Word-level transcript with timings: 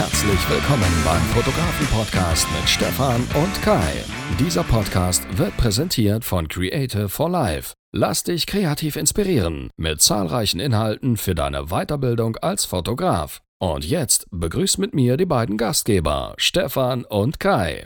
Herzlich 0.00 0.48
willkommen 0.48 0.90
beim 1.04 1.20
Fotografen-Podcast 1.34 2.48
mit 2.58 2.66
Stefan 2.66 3.20
und 3.34 3.62
Kai. 3.62 4.02
Dieser 4.38 4.64
Podcast 4.64 5.26
wird 5.36 5.54
präsentiert 5.58 6.24
von 6.24 6.48
Creative 6.48 7.10
for 7.10 7.28
Life. 7.28 7.74
Lass 7.92 8.24
dich 8.24 8.46
kreativ 8.46 8.96
inspirieren 8.96 9.68
mit 9.76 10.00
zahlreichen 10.00 10.58
Inhalten 10.58 11.18
für 11.18 11.34
deine 11.34 11.66
Weiterbildung 11.66 12.38
als 12.38 12.64
Fotograf. 12.64 13.42
Und 13.58 13.84
jetzt 13.84 14.26
begrüßt 14.30 14.78
mit 14.78 14.94
mir 14.94 15.18
die 15.18 15.26
beiden 15.26 15.58
Gastgeber, 15.58 16.32
Stefan 16.38 17.04
und 17.04 17.38
Kai. 17.38 17.84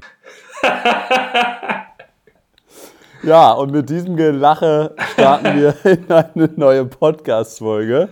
ja, 3.25 3.51
und 3.51 3.73
mit 3.73 3.91
diesem 3.91 4.15
Gelache 4.15 4.95
starten 5.15 5.61
wir 5.61 5.75
in 5.85 6.09
eine 6.13 6.49
neue 6.55 6.85
Podcast-Folge. 6.85 8.09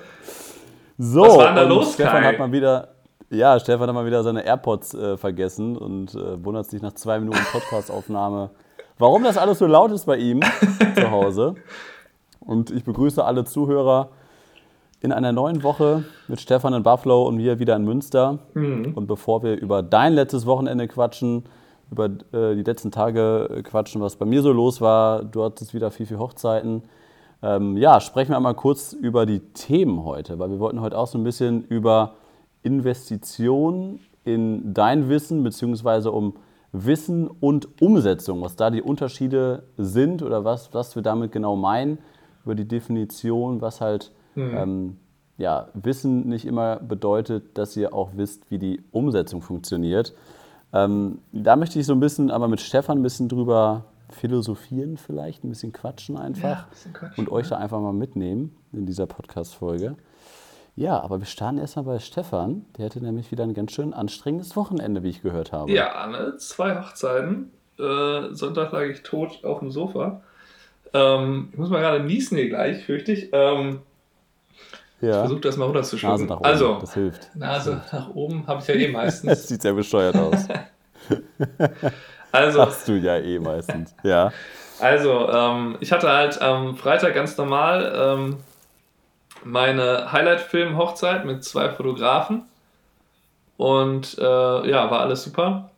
So, 0.98 1.22
Was 1.22 1.36
war 1.36 1.46
denn 1.46 1.54
da 1.54 1.62
los, 1.62 1.94
Stefan 1.94 2.22
Kai? 2.22 2.32
hat 2.32 2.40
mal 2.40 2.50
wieder, 2.50 2.88
ja, 3.32 3.58
Stefan 3.58 3.88
hat 3.88 3.94
mal 3.94 4.06
wieder 4.06 4.22
seine 4.22 4.44
AirPods 4.44 4.94
äh, 4.94 5.16
vergessen 5.16 5.76
und 5.76 6.14
äh, 6.14 6.44
wundert 6.44 6.66
sich 6.66 6.82
nach 6.82 6.92
zwei 6.92 7.18
Minuten 7.18 7.40
Podcastaufnahme, 7.50 8.50
warum 8.98 9.24
das 9.24 9.38
alles 9.38 9.58
so 9.58 9.66
laut 9.66 9.90
ist 9.90 10.06
bei 10.06 10.16
ihm 10.16 10.40
zu 10.94 11.10
Hause. 11.10 11.54
Und 12.40 12.70
ich 12.70 12.84
begrüße 12.84 13.24
alle 13.24 13.44
Zuhörer 13.44 14.10
in 15.00 15.12
einer 15.12 15.32
neuen 15.32 15.62
Woche 15.62 16.04
mit 16.28 16.40
Stefan 16.40 16.74
in 16.74 16.82
Buffalo 16.82 17.26
und 17.26 17.38
wir 17.38 17.58
wieder 17.58 17.74
in 17.76 17.84
Münster. 17.84 18.38
Mhm. 18.54 18.92
Und 18.94 19.06
bevor 19.06 19.42
wir 19.42 19.60
über 19.60 19.82
dein 19.82 20.12
letztes 20.12 20.46
Wochenende 20.46 20.86
quatschen, 20.86 21.44
über 21.90 22.06
äh, 22.06 22.54
die 22.54 22.62
letzten 22.62 22.90
Tage 22.90 23.62
quatschen, 23.64 24.00
was 24.00 24.16
bei 24.16 24.26
mir 24.26 24.42
so 24.42 24.52
los 24.52 24.80
war, 24.80 25.24
du 25.24 25.44
hattest 25.44 25.74
wieder 25.74 25.90
viel, 25.90 26.06
viel 26.06 26.18
Hochzeiten. 26.18 26.82
Ähm, 27.42 27.76
ja, 27.76 28.00
sprechen 28.00 28.30
wir 28.30 28.36
einmal 28.36 28.54
kurz 28.54 28.92
über 28.92 29.26
die 29.26 29.40
Themen 29.40 30.04
heute, 30.04 30.38
weil 30.38 30.50
wir 30.50 30.60
wollten 30.60 30.80
heute 30.80 30.96
auch 30.96 31.08
so 31.08 31.18
ein 31.18 31.24
bisschen 31.24 31.64
über 31.64 32.14
Investitionen 32.62 34.00
in 34.24 34.72
dein 34.74 35.08
Wissen 35.08 35.42
beziehungsweise 35.42 36.12
um 36.12 36.34
Wissen 36.72 37.28
und 37.28 37.82
Umsetzung, 37.82 38.40
was 38.42 38.56
da 38.56 38.70
die 38.70 38.82
Unterschiede 38.82 39.64
sind 39.76 40.22
oder 40.22 40.44
was, 40.44 40.72
was 40.72 40.94
wir 40.96 41.02
damit 41.02 41.32
genau 41.32 41.54
meinen, 41.54 41.98
über 42.44 42.54
die 42.54 42.66
Definition, 42.66 43.60
was 43.60 43.80
halt 43.80 44.10
mhm. 44.34 44.56
ähm, 44.56 44.96
ja, 45.36 45.68
Wissen 45.74 46.28
nicht 46.28 46.46
immer 46.46 46.76
bedeutet, 46.76 47.58
dass 47.58 47.76
ihr 47.76 47.94
auch 47.94 48.10
wisst, 48.16 48.50
wie 48.50 48.58
die 48.58 48.82
Umsetzung 48.90 49.42
funktioniert. 49.42 50.14
Ähm, 50.72 51.18
da 51.32 51.56
möchte 51.56 51.78
ich 51.78 51.86
so 51.86 51.92
ein 51.92 52.00
bisschen 52.00 52.30
aber 52.30 52.48
mit 52.48 52.60
Stefan 52.60 52.98
ein 52.98 53.02
bisschen 53.02 53.28
drüber 53.28 53.84
philosophieren 54.08 54.96
vielleicht, 54.96 55.44
ein 55.44 55.48
bisschen 55.48 55.72
quatschen 55.72 56.16
einfach 56.16 56.42
ja, 56.42 56.66
bisschen 56.70 56.92
quatschen, 56.92 57.26
und 57.26 57.32
euch 57.32 57.48
da 57.48 57.56
einfach 57.56 57.80
mal 57.80 57.92
mitnehmen 57.92 58.56
in 58.72 58.86
dieser 58.86 59.06
Podcast-Folge. 59.06 59.96
Ja, 60.74 61.00
aber 61.00 61.18
wir 61.18 61.26
starten 61.26 61.58
erstmal 61.58 61.84
bei 61.84 61.98
Stefan. 61.98 62.64
Der 62.78 62.86
hatte 62.86 63.02
nämlich 63.02 63.30
wieder 63.30 63.44
ein 63.44 63.52
ganz 63.52 63.72
schön 63.72 63.92
anstrengendes 63.92 64.56
Wochenende, 64.56 65.02
wie 65.02 65.10
ich 65.10 65.22
gehört 65.22 65.52
habe. 65.52 65.70
Ja, 65.70 66.06
ne? 66.06 66.36
zwei 66.38 66.80
Hochzeiten. 66.80 67.52
Äh, 67.78 68.32
Sonntag 68.32 68.72
lag 68.72 68.84
ich 68.84 69.02
tot 69.02 69.44
auf 69.44 69.58
dem 69.58 69.70
Sofa. 69.70 70.22
Ähm, 70.94 71.50
ich 71.52 71.58
muss 71.58 71.68
mal 71.68 71.80
gerade 71.80 72.02
niesen 72.02 72.38
hier 72.38 72.48
gleich, 72.48 72.84
fürchte 72.84 73.12
ich. 73.12 73.28
Ähm, 73.32 73.80
ja. 75.02 75.10
Ich 75.10 75.16
versuche 75.16 75.40
das 75.40 75.56
mal 75.56 75.66
runterzuschlucken. 75.66 76.26
Nase 76.26 76.28
nach 76.28 76.38
oben, 76.38 76.46
also, 76.46 76.78
das 76.80 76.94
hilft. 76.94 77.36
Nase 77.36 77.82
das 77.82 77.92
nach 77.92 78.14
oben 78.14 78.46
habe 78.46 78.60
ich 78.62 78.68
ja 78.68 78.74
eh 78.74 78.88
meistens. 78.88 79.28
das 79.28 79.48
sieht 79.48 79.62
sehr 79.62 79.74
bescheuert 79.74 80.16
aus. 80.16 80.46
also, 82.32 82.62
Hast 82.62 82.88
du 82.88 82.92
ja 82.92 83.18
eh 83.18 83.38
meistens, 83.38 83.94
ja. 84.04 84.32
Also, 84.80 85.28
ähm, 85.28 85.76
ich 85.80 85.92
hatte 85.92 86.08
halt 86.08 86.40
am 86.40 86.76
Freitag 86.76 87.14
ganz 87.14 87.36
normal 87.36 87.92
ähm, 87.94 88.36
meine 89.44 90.12
Highlight-Film-Hochzeit 90.12 91.24
mit 91.24 91.44
zwei 91.44 91.70
Fotografen. 91.70 92.44
Und 93.56 94.18
äh, 94.18 94.22
ja, 94.70 94.90
war 94.90 95.00
alles 95.00 95.22
super. 95.24 95.70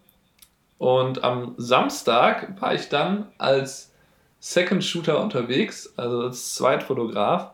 Und 0.79 1.25
am 1.25 1.55
Samstag 1.56 2.61
war 2.61 2.75
ich 2.75 2.89
dann 2.89 3.27
als 3.38 3.93
Second 4.41 4.84
Shooter 4.84 5.21
unterwegs, 5.21 5.93
also 5.97 6.22
als 6.22 6.55
Zweitfotograf, 6.55 7.50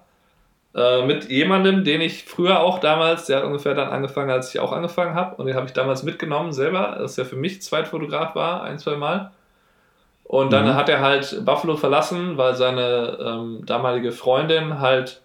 äh, 0.74 1.04
mit 1.04 1.30
jemandem, 1.30 1.84
den 1.84 2.00
ich 2.00 2.24
früher 2.24 2.60
auch 2.60 2.78
damals, 2.78 3.26
der 3.26 3.38
hat 3.38 3.44
ungefähr 3.44 3.74
dann 3.74 3.88
angefangen, 3.88 4.30
als 4.30 4.54
ich 4.54 4.60
auch 4.60 4.72
angefangen 4.72 5.14
habe. 5.14 5.36
Und 5.36 5.46
den 5.46 5.56
habe 5.56 5.66
ich 5.66 5.72
damals 5.72 6.02
mitgenommen 6.02 6.52
selber, 6.52 6.96
dass 6.98 7.18
er 7.18 7.24
für 7.24 7.36
mich 7.36 7.62
Zweitfotograf 7.62 8.34
war, 8.34 8.62
ein, 8.62 8.78
zwei 8.78 8.96
Mal. 8.96 9.32
Und 10.24 10.52
dann 10.52 10.66
mhm. 10.66 10.74
hat 10.74 10.88
er 10.88 11.00
halt 11.00 11.44
Buffalo 11.44 11.76
verlassen, 11.76 12.36
weil 12.36 12.54
seine 12.54 13.18
ähm, 13.20 13.66
damalige 13.66 14.12
Freundin 14.12 14.78
halt 14.78 15.22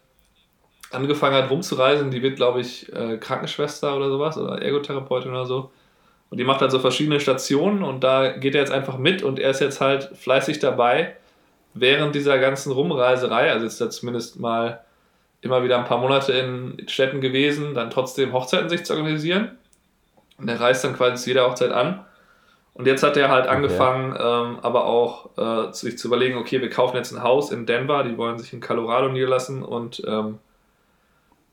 angefangen 0.92 1.36
hat 1.36 1.50
rumzureisen. 1.50 2.12
Die 2.12 2.22
wird, 2.22 2.36
glaube 2.36 2.62
ich, 2.62 2.92
äh, 2.94 3.18
Krankenschwester 3.18 3.96
oder 3.96 4.10
sowas 4.10 4.38
oder 4.38 4.62
Ergotherapeutin 4.62 5.32
oder 5.32 5.46
so. 5.46 5.72
Und 6.30 6.38
die 6.38 6.44
macht 6.44 6.62
halt 6.62 6.72
so 6.72 6.80
verschiedene 6.80 7.20
Stationen 7.20 7.84
und 7.84 8.04
da 8.04 8.30
geht 8.30 8.56
er 8.56 8.62
jetzt 8.62 8.72
einfach 8.72 8.98
mit 8.98 9.24
und 9.24 9.40
er 9.40 9.52
ist 9.52 9.62
jetzt 9.62 9.80
halt 9.80 10.10
fleißig 10.16 10.60
dabei, 10.60 11.16
während 11.74 12.16
dieser 12.16 12.40
ganzen 12.40 12.72
Rumreiserei, 12.72 13.52
also 13.52 13.66
ist 13.66 13.80
er 13.80 13.90
zumindest 13.90 14.40
mal 14.40 14.82
immer 15.42 15.64
wieder 15.64 15.78
ein 15.78 15.86
paar 15.86 16.00
Monate 16.00 16.34
in 16.34 16.88
Städten 16.88 17.22
gewesen, 17.22 17.76
dann 17.76 17.92
trotzdem 17.92 18.34
Hochzeiten 18.34 18.70
sich 18.70 18.84
zu 18.84 18.94
organisieren. 18.94 19.52
Und 20.40 20.50
er 20.50 20.60
reist 20.60 20.84
dann 20.84 20.96
quasi 20.96 21.24
zu 21.24 21.30
jeder 21.30 21.48
Hochzeit 21.48 21.72
an. 21.72 22.04
Und 22.74 22.88
jetzt 22.88 23.04
hat 23.04 23.16
er 23.16 23.30
halt 23.30 23.46
okay. 23.46 23.56
angefangen, 23.56 24.18
ähm, 24.20 24.60
aber 24.62 24.86
auch 24.86 25.30
äh, 25.38 25.72
sich 25.72 25.98
zu 25.98 26.08
überlegen, 26.08 26.38
okay, 26.38 26.62
wir 26.62 26.70
kaufen 26.70 26.98
jetzt 26.98 27.14
ein 27.14 27.24
Haus 27.24 27.52
in 27.52 27.66
Denver, 27.66 28.04
die 28.04 28.18
wollen 28.18 28.38
sich 28.38 28.52
in 28.52 28.60
Colorado 28.60 29.08
niederlassen 29.08 29.64
und 29.64 30.04
ähm, 30.06 30.40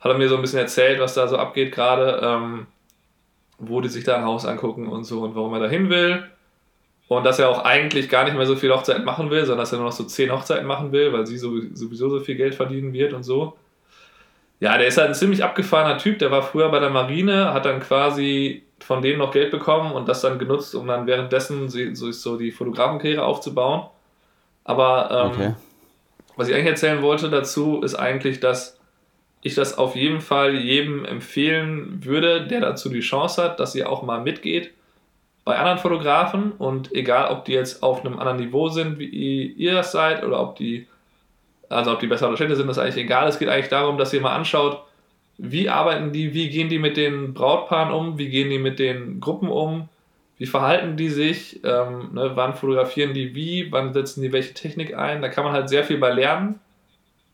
hat 0.03 0.11
er 0.11 0.19
mir 0.19 0.29
so 0.29 0.35
ein 0.35 0.43
bisschen 0.43 0.59
erzählt, 0.59 1.01
was 1.01 1.15
da 1.15 1.29
so 1.29 1.39
abgeht 1.39 1.73
gerade, 1.73 2.21
ähm, 2.23 2.67
wo 3.59 3.81
die 3.81 3.89
sich 3.89 4.03
da 4.03 4.17
ein 4.17 4.25
Haus 4.25 4.45
angucken 4.45 4.89
und 4.89 5.05
so 5.05 5.23
und 5.23 5.37
warum 5.37 5.55
er 5.55 5.61
da 5.61 5.69
hin 5.69 5.89
will. 5.89 6.25
Und 7.07 7.25
dass 7.25 7.39
er 7.39 7.49
auch 7.49 7.65
eigentlich 7.65 8.09
gar 8.09 8.25
nicht 8.25 8.37
mehr 8.37 8.47
so 8.47 8.57
viel 8.57 8.73
Hochzeiten 8.73 9.05
machen 9.05 9.31
will, 9.31 9.41
sondern 9.41 9.59
dass 9.59 9.73
er 9.73 9.79
nur 9.79 9.87
noch 9.87 9.93
so 9.93 10.05
zehn 10.05 10.33
Hochzeiten 10.33 10.67
machen 10.67 10.93
will, 10.93 11.13
weil 11.13 11.27
sie 11.27 11.39
sowieso 11.39 12.09
so 12.09 12.21
viel 12.21 12.35
Geld 12.35 12.55
verdienen 12.55 12.93
wird 12.93 13.13
und 13.13 13.23
so. 13.23 13.57
Ja, 14.59 14.79
der 14.79 14.87
ist 14.87 14.97
halt 14.97 15.09
ein 15.09 15.15
ziemlich 15.15 15.45
abgefahrener 15.45 15.99
Typ. 15.99 16.19
Der 16.19 16.31
war 16.31 16.43
früher 16.43 16.69
bei 16.71 16.79
der 16.79 16.91
Marine, 16.91 17.53
hat 17.53 17.67
dann 17.67 17.81
quasi 17.81 18.65
von 18.81 19.03
denen 19.03 19.19
noch 19.19 19.33
Geld 19.33 19.51
bekommen 19.51 19.93
und 19.93 20.09
das 20.09 20.23
dann 20.23 20.39
genutzt, 20.39 20.75
um 20.75 20.87
dann 20.87 21.07
währenddessen 21.07 21.69
so, 21.69 22.11
so 22.11 22.37
die 22.37 22.51
Fotografenkarriere 22.51 23.25
aufzubauen. 23.25 23.89
Aber 24.65 25.11
ähm, 25.11 25.31
okay. 25.31 25.55
was 26.37 26.49
ich 26.49 26.55
eigentlich 26.55 26.69
erzählen 26.69 27.03
wollte 27.03 27.29
dazu, 27.29 27.83
ist 27.83 27.95
eigentlich, 27.95 28.41
dass 28.41 28.79
ich 29.43 29.55
das 29.55 29.77
auf 29.77 29.97
jeden 29.97 30.21
Fall 30.21 30.55
jedem 30.55 31.05
empfehlen 31.05 32.05
würde, 32.05 32.47
der 32.47 32.61
dazu 32.61 32.89
die 32.89 33.01
Chance 33.01 33.43
hat, 33.43 33.61
dass 33.61 33.75
ihr 33.75 33.91
auch 33.91 34.03
mal 34.03 34.21
mitgeht 34.21 34.73
bei 35.45 35.59
anderen 35.59 35.79
Fotografen 35.79 36.53
und 36.53 36.95
egal, 36.95 37.33
ob 37.33 37.45
die 37.45 37.53
jetzt 37.53 37.83
auf 37.83 38.05
einem 38.05 38.19
anderen 38.19 38.39
Niveau 38.39 38.69
sind, 38.69 38.99
wie 38.99 39.47
ihr 39.47 39.75
das 39.75 39.91
seid 39.91 40.25
oder 40.25 40.41
ob 40.41 40.57
die 40.57 40.87
also 41.73 41.93
ob 41.93 42.01
die 42.01 42.07
besser 42.07 42.29
oder 42.29 42.37
schlechter 42.37 42.57
sind, 42.57 42.69
ist 42.69 42.79
eigentlich 42.79 43.03
egal. 43.03 43.27
Es 43.29 43.39
geht 43.39 43.49
eigentlich 43.49 43.69
darum, 43.69 43.99
dass 43.99 44.13
ihr 44.13 44.21
mal 44.21 44.35
anschaut, 44.35 44.83
wie 45.39 45.69
arbeiten 45.69 46.13
die, 46.13 46.35
wie 46.35 46.51
gehen 46.51 46.69
die 46.69 46.79
mit 46.79 46.97
den 46.97 47.35
Brautpaaren 47.35 47.93
um, 47.93 48.19
wie 48.19 48.29
gehen 48.29 48.51
die 48.51 48.59
mit 48.59 48.79
den 48.79 49.21
Gruppen 49.21 49.49
um, 49.49 49.89
wie 50.39 50.47
verhalten 50.47 50.97
die 50.97 51.09
sich, 51.09 51.65
ähm, 51.65 52.11
ne, 52.13 52.33
wann 52.35 52.55
fotografieren 52.55 53.15
die 53.15 53.35
wie, 53.35 53.73
wann 53.73 53.93
setzen 53.93 54.23
die 54.23 54.33
welche 54.33 54.55
Technik 54.55 54.97
ein. 54.97 55.23
Da 55.23 55.29
kann 55.29 55.45
man 55.45 55.53
halt 55.53 55.69
sehr 55.69 55.85
viel 55.85 55.99
bei 55.99 56.13
lernen. 56.13 56.61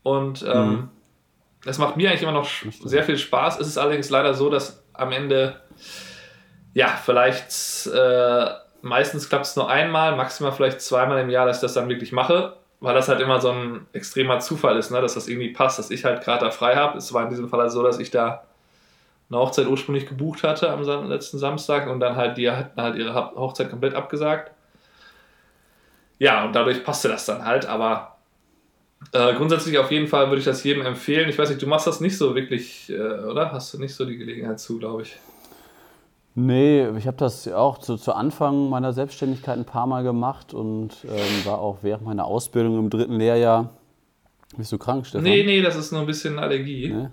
Und 0.03 0.45
ähm, 0.47 0.69
mhm. 0.69 0.89
Das 1.63 1.77
macht 1.77 1.97
mir 1.97 2.09
eigentlich 2.09 2.23
immer 2.23 2.31
noch 2.31 2.49
sehr 2.83 3.03
viel 3.03 3.17
Spaß. 3.17 3.59
Es 3.59 3.67
ist 3.67 3.77
allerdings 3.77 4.09
leider 4.09 4.33
so, 4.33 4.49
dass 4.49 4.83
am 4.93 5.11
Ende, 5.11 5.61
ja, 6.73 6.87
vielleicht 6.87 7.87
äh, 7.87 8.49
meistens 8.81 9.29
klappt 9.29 9.45
es 9.45 9.55
nur 9.55 9.69
einmal, 9.69 10.15
maximal 10.15 10.51
vielleicht 10.51 10.81
zweimal 10.81 11.19
im 11.19 11.29
Jahr, 11.29 11.45
dass 11.45 11.57
ich 11.57 11.61
das 11.61 11.73
dann 11.73 11.89
wirklich 11.89 12.11
mache 12.11 12.59
weil 12.81 12.93
das 12.95 13.09
halt 13.09 13.19
immer 13.19 13.41
so 13.41 13.51
ein 13.51 13.87
extremer 13.93 14.39
Zufall 14.39 14.77
ist, 14.77 14.91
ne? 14.91 15.01
dass 15.01 15.15
das 15.15 15.27
irgendwie 15.27 15.49
passt, 15.49 15.79
dass 15.79 15.91
ich 15.91 16.05
halt 16.05 16.23
gerade 16.23 16.45
da 16.45 16.51
frei 16.51 16.75
habe. 16.75 16.97
Es 16.97 17.13
war 17.13 17.23
in 17.23 17.29
diesem 17.29 17.49
Fall 17.49 17.61
halt 17.61 17.71
so, 17.71 17.83
dass 17.83 17.99
ich 17.99 18.09
da 18.11 18.43
eine 19.29 19.39
Hochzeit 19.39 19.67
ursprünglich 19.67 20.07
gebucht 20.07 20.43
hatte 20.43 20.69
am 20.69 20.81
letzten 21.07 21.37
Samstag 21.37 21.87
und 21.87 21.99
dann 21.99 22.15
halt 22.15 22.37
die 22.37 22.49
hatten 22.49 22.81
halt 22.81 22.95
ihre 22.95 23.13
Hochzeit 23.13 23.69
komplett 23.69 23.93
abgesagt. 23.93 24.51
Ja, 26.19 26.45
und 26.45 26.53
dadurch 26.53 26.83
passte 26.83 27.09
das 27.09 27.25
dann 27.25 27.45
halt, 27.45 27.65
aber 27.65 28.17
äh, 29.13 29.33
grundsätzlich 29.33 29.77
auf 29.77 29.91
jeden 29.91 30.07
Fall 30.07 30.27
würde 30.27 30.39
ich 30.39 30.45
das 30.45 30.63
jedem 30.63 30.85
empfehlen. 30.85 31.29
Ich 31.29 31.37
weiß 31.37 31.49
nicht, 31.49 31.61
du 31.61 31.67
machst 31.67 31.87
das 31.87 32.01
nicht 32.01 32.17
so 32.17 32.35
wirklich, 32.35 32.89
äh, 32.89 33.23
oder? 33.25 33.51
Hast 33.51 33.73
du 33.73 33.79
nicht 33.79 33.95
so 33.95 34.05
die 34.05 34.17
Gelegenheit 34.17 34.59
zu, 34.59 34.77
glaube 34.77 35.03
ich. 35.03 35.17
Nee, 36.35 36.87
ich 36.97 37.07
habe 37.07 37.17
das 37.17 37.47
auch 37.47 37.79
zu, 37.79 37.97
zu, 37.97 38.13
Anfang 38.13 38.69
meiner 38.69 38.93
Selbstständigkeit 38.93 39.57
ein 39.57 39.65
paar 39.65 39.87
Mal 39.87 40.03
gemacht 40.03 40.53
und 40.53 40.91
ähm, 41.05 41.45
war 41.45 41.59
auch 41.59 41.79
während 41.81 42.05
meiner 42.05 42.25
Ausbildung 42.25 42.77
im 42.77 42.89
dritten 42.89 43.15
Lehrjahr. 43.15 43.71
Bist 44.55 44.71
du 44.71 44.77
krank, 44.77 45.05
Stefan? 45.05 45.23
Nee, 45.23 45.43
nee, 45.43 45.61
das 45.61 45.75
ist 45.75 45.91
nur 45.91 46.01
ein 46.01 46.07
bisschen 46.07 46.39
Allergie. 46.39 46.93
Nee? 46.93 47.09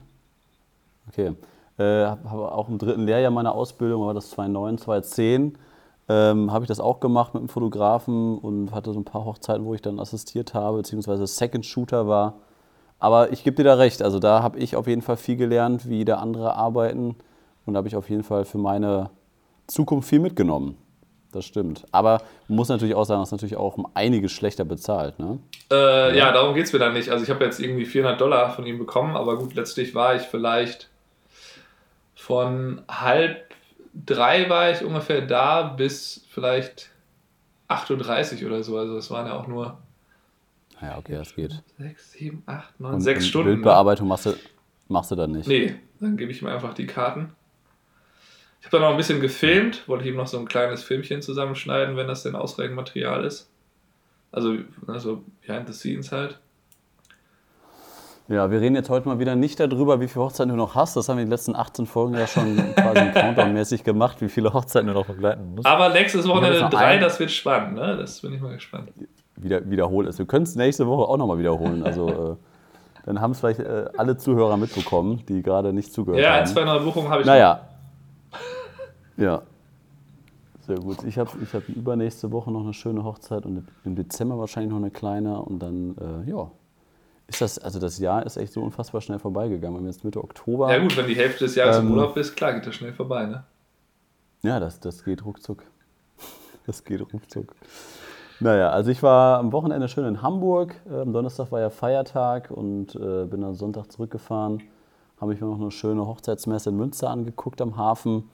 Okay. 1.09 1.33
Äh, 1.79 2.07
habe 2.07 2.53
auch 2.53 2.69
im 2.69 2.79
dritten 2.79 3.05
Lehrjahr 3.05 3.31
meiner 3.31 3.55
Ausbildung, 3.55 4.07
war 4.07 4.15
das 4.15 4.31
2009, 4.31 4.79
2010, 4.79 5.59
ähm, 6.09 6.53
habe 6.53 6.65
ich 6.65 6.69
das 6.69 6.81
auch 6.81 7.01
gemacht 7.01 7.35
mit 7.35 7.41
einem 7.41 7.49
Fotografen 7.49 8.39
und 8.39 8.73
hatte 8.73 8.93
so 8.93 9.01
ein 9.01 9.05
paar 9.05 9.25
Hochzeiten, 9.25 9.65
wo 9.65 9.75
ich 9.75 9.83
dann 9.83 9.99
assistiert 9.99 10.55
habe, 10.55 10.79
beziehungsweise 10.79 11.27
Second 11.27 11.67
Shooter 11.67 12.07
war. 12.07 12.35
Aber 12.99 13.33
ich 13.33 13.45
gebe 13.45 13.57
dir 13.57 13.65
da 13.65 13.75
recht, 13.75 14.03
also 14.03 14.19
da 14.19 14.43
habe 14.43 14.59
ich 14.59 14.77
auf 14.77 14.87
jeden 14.87 15.03
Fall 15.03 15.17
viel 15.17 15.37
gelernt, 15.37 15.89
wie 15.89 16.05
da 16.05 16.17
andere 16.17 16.55
arbeiten 16.55 17.17
und 17.67 17.75
da 17.75 17.79
habe 17.79 17.89
ich 17.89 17.97
auf 17.97 18.09
jeden 18.09 18.23
Fall 18.23 18.45
für 18.45 18.59
meine 18.59 19.11
Zukunft 19.67 20.09
viel 20.09 20.21
mitgenommen. 20.21 20.77
Das 21.33 21.45
stimmt. 21.45 21.85
Aber 21.93 22.23
man 22.49 22.57
muss 22.57 22.69
natürlich 22.69 22.95
auch 22.95 23.05
sagen, 23.05 23.21
das 23.21 23.29
ist 23.29 23.33
natürlich 23.33 23.57
auch 23.57 23.77
um 23.77 23.87
einiges 23.93 24.33
schlechter 24.33 24.65
bezahlt. 24.65 25.19
Ne? 25.19 25.39
Äh, 25.71 26.17
ja. 26.17 26.29
ja, 26.29 26.33
darum 26.33 26.55
geht 26.55 26.65
es 26.65 26.73
mir 26.73 26.79
dann 26.79 26.95
nicht. 26.95 27.11
Also 27.11 27.25
ich 27.25 27.31
habe 27.31 27.45
jetzt 27.45 27.61
irgendwie 27.61 27.85
400 27.85 28.19
Dollar 28.19 28.51
von 28.51 28.65
ihm 28.65 28.79
bekommen, 28.79 29.17
aber 29.17 29.37
gut, 29.37 29.55
letztlich 29.55 29.95
war 29.95 30.15
ich 30.15 30.23
vielleicht 30.23 30.89
von 32.15 32.83
halb 32.89 33.46
drei 34.05 34.49
war 34.51 34.71
ich 34.71 34.85
ungefähr 34.85 35.23
da 35.23 35.63
bis 35.63 36.27
vielleicht 36.31 36.91
8.30 37.69 38.43
Uhr 38.43 38.49
oder 38.49 38.63
so. 38.63 38.77
Also 38.79 38.97
es 38.99 39.11
waren 39.11 39.27
ja 39.27 39.35
auch 39.35 39.47
nur. 39.47 39.79
Ja, 40.83 40.99
okay, 40.99 41.15
das 41.15 41.35
geht. 41.35 41.63
6, 41.79 42.13
7, 42.13 42.43
8, 42.47 42.81
9, 42.81 43.01
6 43.01 43.27
Stunden. 43.27 43.49
Bildbearbeitung 43.49 44.09
machst 44.09 44.27
du, 44.27 44.35
machst 44.89 45.11
du 45.11 45.15
dann 45.15 45.33
nicht? 45.33 45.49
Nee, 45.49 45.75
dann 46.01 46.17
gebe 46.17 46.31
ich 46.31 46.43
ihm 46.43 46.49
einfach 46.49 46.75
die 46.75 46.87
Karten. 46.87 47.35
Ich 48.61 48.67
habe 48.67 48.79
dann 48.79 48.83
noch 48.83 48.91
ein 48.91 48.97
bisschen 48.97 49.21
gefilmt, 49.21 49.87
wollte 49.89 50.05
ich 50.05 50.11
ihm 50.11 50.17
noch 50.17 50.27
so 50.27 50.39
ein 50.39 50.49
kleines 50.49 50.83
Filmchen 50.83 51.23
zusammenschneiden, 51.23 51.97
wenn 51.97 52.09
das 52.09 52.25
denn 52.25 52.35
ausreichend 52.35 52.75
Material 52.75 53.25
ist. 53.25 53.49
Also, 54.33 54.57
also 54.87 55.25
behind 55.47 55.69
the 55.69 55.73
scenes 55.73 56.13
halt. 56.13 56.39
Ja, 58.29 58.51
wir 58.51 58.61
reden 58.61 58.75
jetzt 58.75 58.91
heute 58.91 59.09
mal 59.09 59.21
wieder 59.21 59.37
nicht 59.37 59.61
darüber, 59.61 60.01
wie 60.01 60.09
viele 60.09 60.25
Hochzeiten 60.25 60.51
du 60.51 60.57
noch 60.57 60.75
hast. 60.75 60.97
Das 60.97 61.09
haben 61.09 61.17
wir 61.17 61.23
in 61.23 61.29
den 61.29 61.33
letzten 61.33 61.55
18 61.55 61.87
Folgen 61.87 62.15
ja 62.15 62.27
schon 62.27 62.57
quasi 62.75 63.01
Countdown-mäßig 63.15 63.85
gemacht, 63.85 64.21
wie 64.21 64.29
viele 64.29 64.53
Hochzeiten 64.53 64.89
du 64.89 64.95
noch 64.95 65.07
begleiten 65.07 65.55
musst. 65.55 65.67
Aber 65.67 65.91
nächstes 65.91 66.27
Wochenende 66.27 66.69
drei, 66.69 66.99
das 66.99 67.21
wird 67.21 67.31
spannend, 67.31 67.75
ne? 67.75 67.97
Das 67.97 68.21
bin 68.21 68.35
ich 68.35 68.41
mal 68.41 68.55
gespannt. 68.55 68.91
Wieder, 69.37 69.71
wiederholen 69.71 70.09
es. 70.09 70.19
Wir 70.19 70.27
können 70.27 70.43
es 70.43 70.57
nächste 70.57 70.89
Woche 70.89 71.09
auch 71.09 71.17
nochmal 71.17 71.39
wiederholen. 71.39 71.85
Also, 71.85 72.09
äh, 72.33 72.37
dann 73.05 73.21
haben 73.21 73.31
es 73.31 73.39
vielleicht 73.39 73.61
äh, 73.61 73.85
alle 73.97 74.17
Zuhörer 74.17 74.57
mitbekommen, 74.57 75.23
die 75.29 75.43
gerade 75.43 75.73
nicht 75.73 75.93
zugehört 75.93 76.21
ja, 76.21 76.31
haben. 76.31 76.39
Ja, 76.41 76.45
zwei 76.47 76.65
neue 76.65 76.81
Buchungen 76.81 77.09
habe 77.09 77.21
ich 77.21 77.27
Naja. 77.27 77.61
Noch. 78.33 78.39
Ja. 79.25 79.43
Sehr 80.67 80.77
gut. 80.77 81.05
Ich 81.05 81.17
habe 81.17 81.31
ich 81.41 81.55
hab 81.55 81.67
übernächste 81.69 82.33
Woche 82.33 82.51
noch 82.51 82.63
eine 82.63 82.75
schöne 82.75 83.05
Hochzeit 83.05 83.47
und 83.47 83.67
im 83.85 83.95
Dezember 83.95 84.37
wahrscheinlich 84.37 84.71
noch 84.71 84.79
eine 84.79 84.91
kleine 84.91 85.41
und 85.41 85.61
dann, 85.61 85.97
äh, 85.97 86.29
ja 86.29 86.51
ist 87.29 87.41
das, 87.41 87.59
also 87.59 87.79
das 87.79 87.99
Jahr 87.99 88.25
ist 88.25 88.37
echt 88.37 88.53
so 88.53 88.63
unfassbar 88.63 89.01
schnell 89.01 89.19
vorbeigegangen. 89.19 89.75
Wir 89.77 89.81
haben 89.81 89.87
jetzt 89.87 90.05
Mitte 90.05 90.23
Oktober. 90.23 90.71
Ja 90.73 90.79
gut, 90.79 90.97
wenn 90.97 91.07
die 91.07 91.17
Hälfte 91.17 91.45
des 91.45 91.57
Jahres 91.57 91.79
ähm, 91.79 91.87
im 91.87 91.93
Urlaub 91.93 92.15
bist, 92.15 92.37
klar 92.37 92.55
geht 92.55 92.67
das 92.67 92.75
schnell 92.75 92.93
vorbei, 92.93 93.27
ne? 93.27 93.45
Ja, 94.43 94.61
das, 94.61 94.81
das 94.81 95.05
geht 95.05 95.25
ruckzuck. 95.25 95.65
Das 96.67 96.83
geht 96.83 97.01
ruckzuck. 97.01 97.55
Naja, 98.41 98.71
also 98.71 98.91
ich 98.91 99.01
war 99.01 99.39
am 99.39 99.53
Wochenende 99.53 99.87
schön 99.89 100.05
in 100.05 100.21
Hamburg. 100.21 100.75
Am 100.91 101.13
Donnerstag 101.13 101.53
war 101.53 101.61
ja 101.61 101.71
Feiertag 101.71 102.51
und 102.51 102.97
äh, 102.97 103.25
bin 103.25 103.41
dann 103.41 103.55
Sonntag 103.55 103.93
zurückgefahren. 103.93 104.65
Habe 105.21 105.33
ich 105.33 105.41
mir 105.41 105.47
noch 105.47 105.61
eine 105.61 105.71
schöne 105.71 106.07
Hochzeitsmesse 106.07 106.71
in 106.71 106.77
Münster 106.77 107.09
angeguckt 107.09 107.61
am 107.63 107.77
Hafen. 107.77 108.29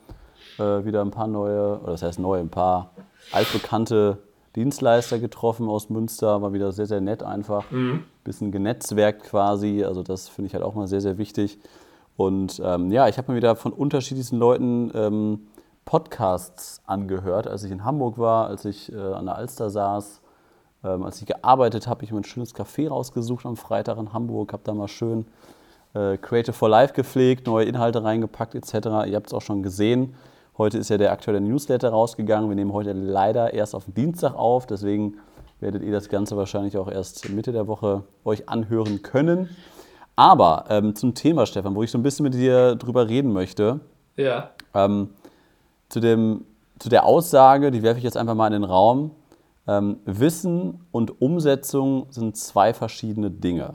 Äh, 0.59 0.85
wieder 0.85 1.03
ein 1.03 1.11
paar 1.11 1.29
neue, 1.29 1.79
oder 1.81 1.93
das 1.93 2.03
heißt 2.03 2.19
neue, 2.19 2.41
ein 2.41 2.49
paar 2.49 2.91
altbekannte 3.33 4.19
Dienstleister 4.57 5.19
getroffen 5.19 5.69
aus 5.69 5.89
Münster, 5.89 6.43
war 6.43 6.53
wieder 6.53 6.73
sehr, 6.73 6.87
sehr 6.87 7.01
nett 7.01 7.23
einfach. 7.23 7.71
Mhm. 7.71 8.05
Bisschen 8.25 8.53
genetzwerkt 8.53 9.25
quasi, 9.25 9.85
also 9.85 10.03
das 10.03 10.29
finde 10.29 10.49
ich 10.49 10.55
halt 10.55 10.65
auch 10.65 10.75
mal 10.75 10.87
sehr, 10.87 11.01
sehr 11.01 11.19
wichtig. 11.19 11.59
Und 12.17 12.61
ähm, 12.65 12.91
ja, 12.91 13.09
ich 13.09 13.19
habe 13.19 13.33
mir 13.33 13.37
wieder 13.37 13.57
von 13.57 13.73
unterschiedlichsten 13.73 14.37
Leuten 14.37 14.91
ähm, 14.95 15.41
Podcasts 15.85 16.81
angehört, 16.87 17.47
als 17.47 17.65
ich 17.65 17.73
in 17.73 17.85
Hamburg 17.85 18.19
war, 18.19 18.47
als 18.47 18.65
ich 18.65 18.93
äh, 18.93 18.97
an 18.97 19.27
der 19.27 19.37
Alster 19.37 19.71
saß, 19.71 20.21
ähm, 20.85 21.03
als 21.03 21.21
ich 21.21 21.27
gearbeitet 21.27 21.87
habe, 21.87 22.05
ich 22.05 22.13
mir 22.13 22.19
ein 22.19 22.25
schönes 22.25 22.55
Café 22.55 22.89
rausgesucht 22.89 23.47
am 23.47 23.57
Freitag 23.57 23.99
in 23.99 24.13
Hamburg, 24.13 24.53
habe 24.53 24.63
da 24.65 24.75
mal 24.75 24.89
schön 24.89 25.27
äh, 25.95 26.17
Creative 26.19 26.53
for 26.53 26.69
Life 26.69 26.95
gepflegt, 26.95 27.47
neue 27.47 27.65
Inhalte 27.65 28.05
reingepackt 28.05 28.55
etc. 28.55 28.75
Ihr 29.07 29.17
habt 29.17 29.29
es 29.29 29.35
auch 29.35 29.43
schon 29.43 29.63
gesehen. 29.63 30.15
Heute 30.63 30.79
ist 30.79 30.91
ja 30.91 30.97
der 30.97 31.11
aktuelle 31.11 31.41
Newsletter 31.41 31.89
rausgegangen. 31.89 32.49
Wir 32.49 32.55
nehmen 32.55 32.73
heute 32.73 32.93
leider 32.93 33.53
erst 33.53 33.75
auf 33.75 33.83
Dienstag 33.89 34.37
auf, 34.37 34.65
deswegen 34.65 35.17
werdet 35.59 35.83
ihr 35.83 35.91
das 35.91 36.09
Ganze 36.09 36.37
wahrscheinlich 36.37 36.79
auch 36.79 36.89
erst 36.89 37.29
Mitte 37.31 37.51
der 37.51 37.67
Woche 37.67 38.05
euch 38.25 38.49
anhören 38.49 39.03
können. 39.03 39.49
Aber 40.15 40.67
ähm, 40.69 40.95
zum 40.95 41.15
Thema, 41.15 41.47
Stefan, 41.47 41.75
wo 41.75 41.83
ich 41.83 41.91
so 41.91 41.99
ein 41.99 42.05
bisschen 42.05 42.23
mit 42.23 42.35
dir 42.35 42.77
drüber 42.77 43.09
reden 43.09 43.33
möchte. 43.33 43.81
Ja. 44.17 44.51
Ähm, 44.73 45.09
zu, 45.89 45.99
dem, 45.99 46.45
zu 46.79 46.89
der 46.89 47.07
Aussage, 47.07 47.73
die 47.73 47.83
werfe 47.83 47.99
ich 47.99 48.05
jetzt 48.05 48.17
einfach 48.17 48.37
mal 48.37 48.47
in 48.47 48.63
den 48.63 48.65
Raum. 48.65 49.11
Ähm, 49.67 49.99
Wissen 50.05 50.87
und 50.93 51.21
Umsetzung 51.21 52.07
sind 52.11 52.37
zwei 52.37 52.73
verschiedene 52.73 53.33
Dinge. 53.33 53.75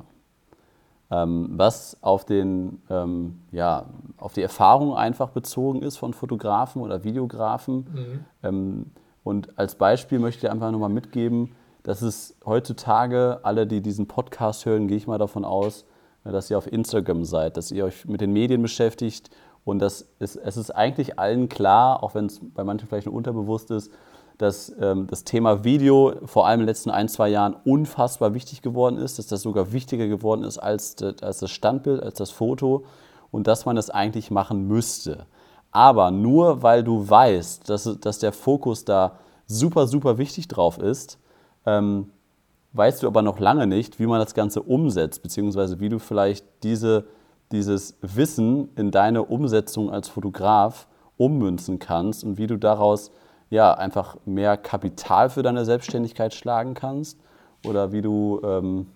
Ähm, 1.10 1.52
was 1.52 1.98
auf, 2.02 2.26
den, 2.26 2.82
ähm, 2.90 3.40
ja, 3.52 3.86
auf 4.18 4.34
die 4.34 4.42
Erfahrung 4.42 4.96
einfach 4.96 5.30
bezogen 5.30 5.82
ist 5.82 5.98
von 5.98 6.14
Fotografen 6.14 6.82
oder 6.82 7.04
Videografen. 7.06 7.76
Mhm. 7.78 8.26
Ähm, 8.44 8.86
und 9.24 9.58
als 9.58 9.76
Beispiel 9.76 10.20
möchte 10.20 10.46
ich 10.46 10.52
einfach 10.52 10.72
nochmal 10.72 10.90
mitgeben, 10.90 11.56
dass 11.84 12.02
es 12.02 12.36
heutzutage, 12.46 13.40
alle, 13.44 13.68
die 13.68 13.82
diesen 13.82 14.08
Podcast 14.08 14.66
hören, 14.66 14.88
gehe 14.88 14.98
ich 14.98 15.08
mal 15.08 15.18
davon 15.18 15.46
aus, 15.46 15.86
dass 16.26 16.52
ihr 16.52 16.58
auf 16.58 16.70
Instagram 16.70 17.24
seid, 17.24 17.56
dass 17.56 17.72
ihr 17.72 17.86
euch 17.86 18.06
mit 18.06 18.20
den 18.20 18.34
Medien 18.34 18.62
beschäftigt 18.62 19.30
und 19.68 19.80
das 19.80 20.08
ist, 20.20 20.38
es 20.38 20.56
ist 20.56 20.72
eigentlich 20.72 21.20
allen 21.20 21.50
klar, 21.50 22.02
auch 22.02 22.16
wenn 22.16 22.28
es 22.28 22.40
bei 22.42 22.64
manchen 22.64 22.88
vielleicht 22.88 23.06
nur 23.06 23.16
unterbewusst 23.16 23.70
ist, 23.70 23.92
dass 24.38 24.74
ähm, 24.80 25.08
das 25.08 25.24
Thema 25.24 25.64
Video 25.64 26.14
vor 26.26 26.48
allem 26.48 26.60
in 26.60 26.66
den 26.66 26.70
letzten 26.70 26.92
ein, 26.92 27.10
zwei 27.10 27.30
Jahren 27.30 27.56
unfassbar 27.66 28.34
wichtig 28.34 28.62
geworden 28.62 28.98
ist, 28.98 29.18
dass 29.18 29.28
das 29.28 29.42
sogar 29.42 29.72
wichtiger 29.72 30.08
geworden 30.08 30.44
ist 30.44 30.58
als, 30.60 30.96
als 31.22 31.40
das 31.40 31.52
Standbild, 31.52 32.04
als 32.04 32.16
das 32.16 32.30
Foto 32.30 32.86
und 33.32 33.48
dass 33.48 33.66
man 33.66 33.76
das 33.76 33.90
eigentlich 33.90 34.32
machen 34.32 34.68
müsste. 34.68 35.26
Aber 35.72 36.12
nur 36.12 36.64
weil 36.64 36.84
du 36.84 37.10
weißt, 37.10 37.70
dass, 37.70 37.98
dass 38.00 38.20
der 38.20 38.32
Fokus 38.32 38.86
da 38.86 39.18
super, 39.48 39.88
super 39.88 40.18
wichtig 40.18 40.48
drauf 40.48 40.78
ist, 40.78 41.20
ähm, 41.66 42.12
weißt 42.74 43.04
du 43.04 43.08
aber 43.08 43.22
noch 43.22 43.40
lange 43.40 43.66
nicht, 43.66 44.00
wie 44.00 44.08
man 44.08 44.20
das 44.20 44.34
Ganze 44.34 44.62
umsetzt, 44.62 45.24
beziehungsweise 45.24 45.80
wie 45.80 45.90
du 45.90 46.00
vielleicht 46.00 46.46
diese, 46.64 47.06
dieses 47.52 47.98
Wissen 48.02 48.70
in 48.76 48.92
deine 48.92 49.24
Umsetzung 49.24 49.90
als 49.90 50.10
Fotograf 50.10 50.88
ummünzen 51.18 51.80
kannst 51.80 52.24
und 52.24 52.38
wie 52.38 52.48
du 52.48 52.58
daraus 52.58 53.12
ja, 53.50 53.74
einfach 53.74 54.18
mehr 54.26 54.58
Kapital 54.58 55.30
für 55.30 55.44
deine 55.44 55.66
Selbstständigkeit 55.66 56.34
schlagen 56.34 56.74
kannst 56.74 57.18
oder 57.66 57.92
wie 57.92 58.02
du, 58.02 58.42
ähm, 58.44 58.88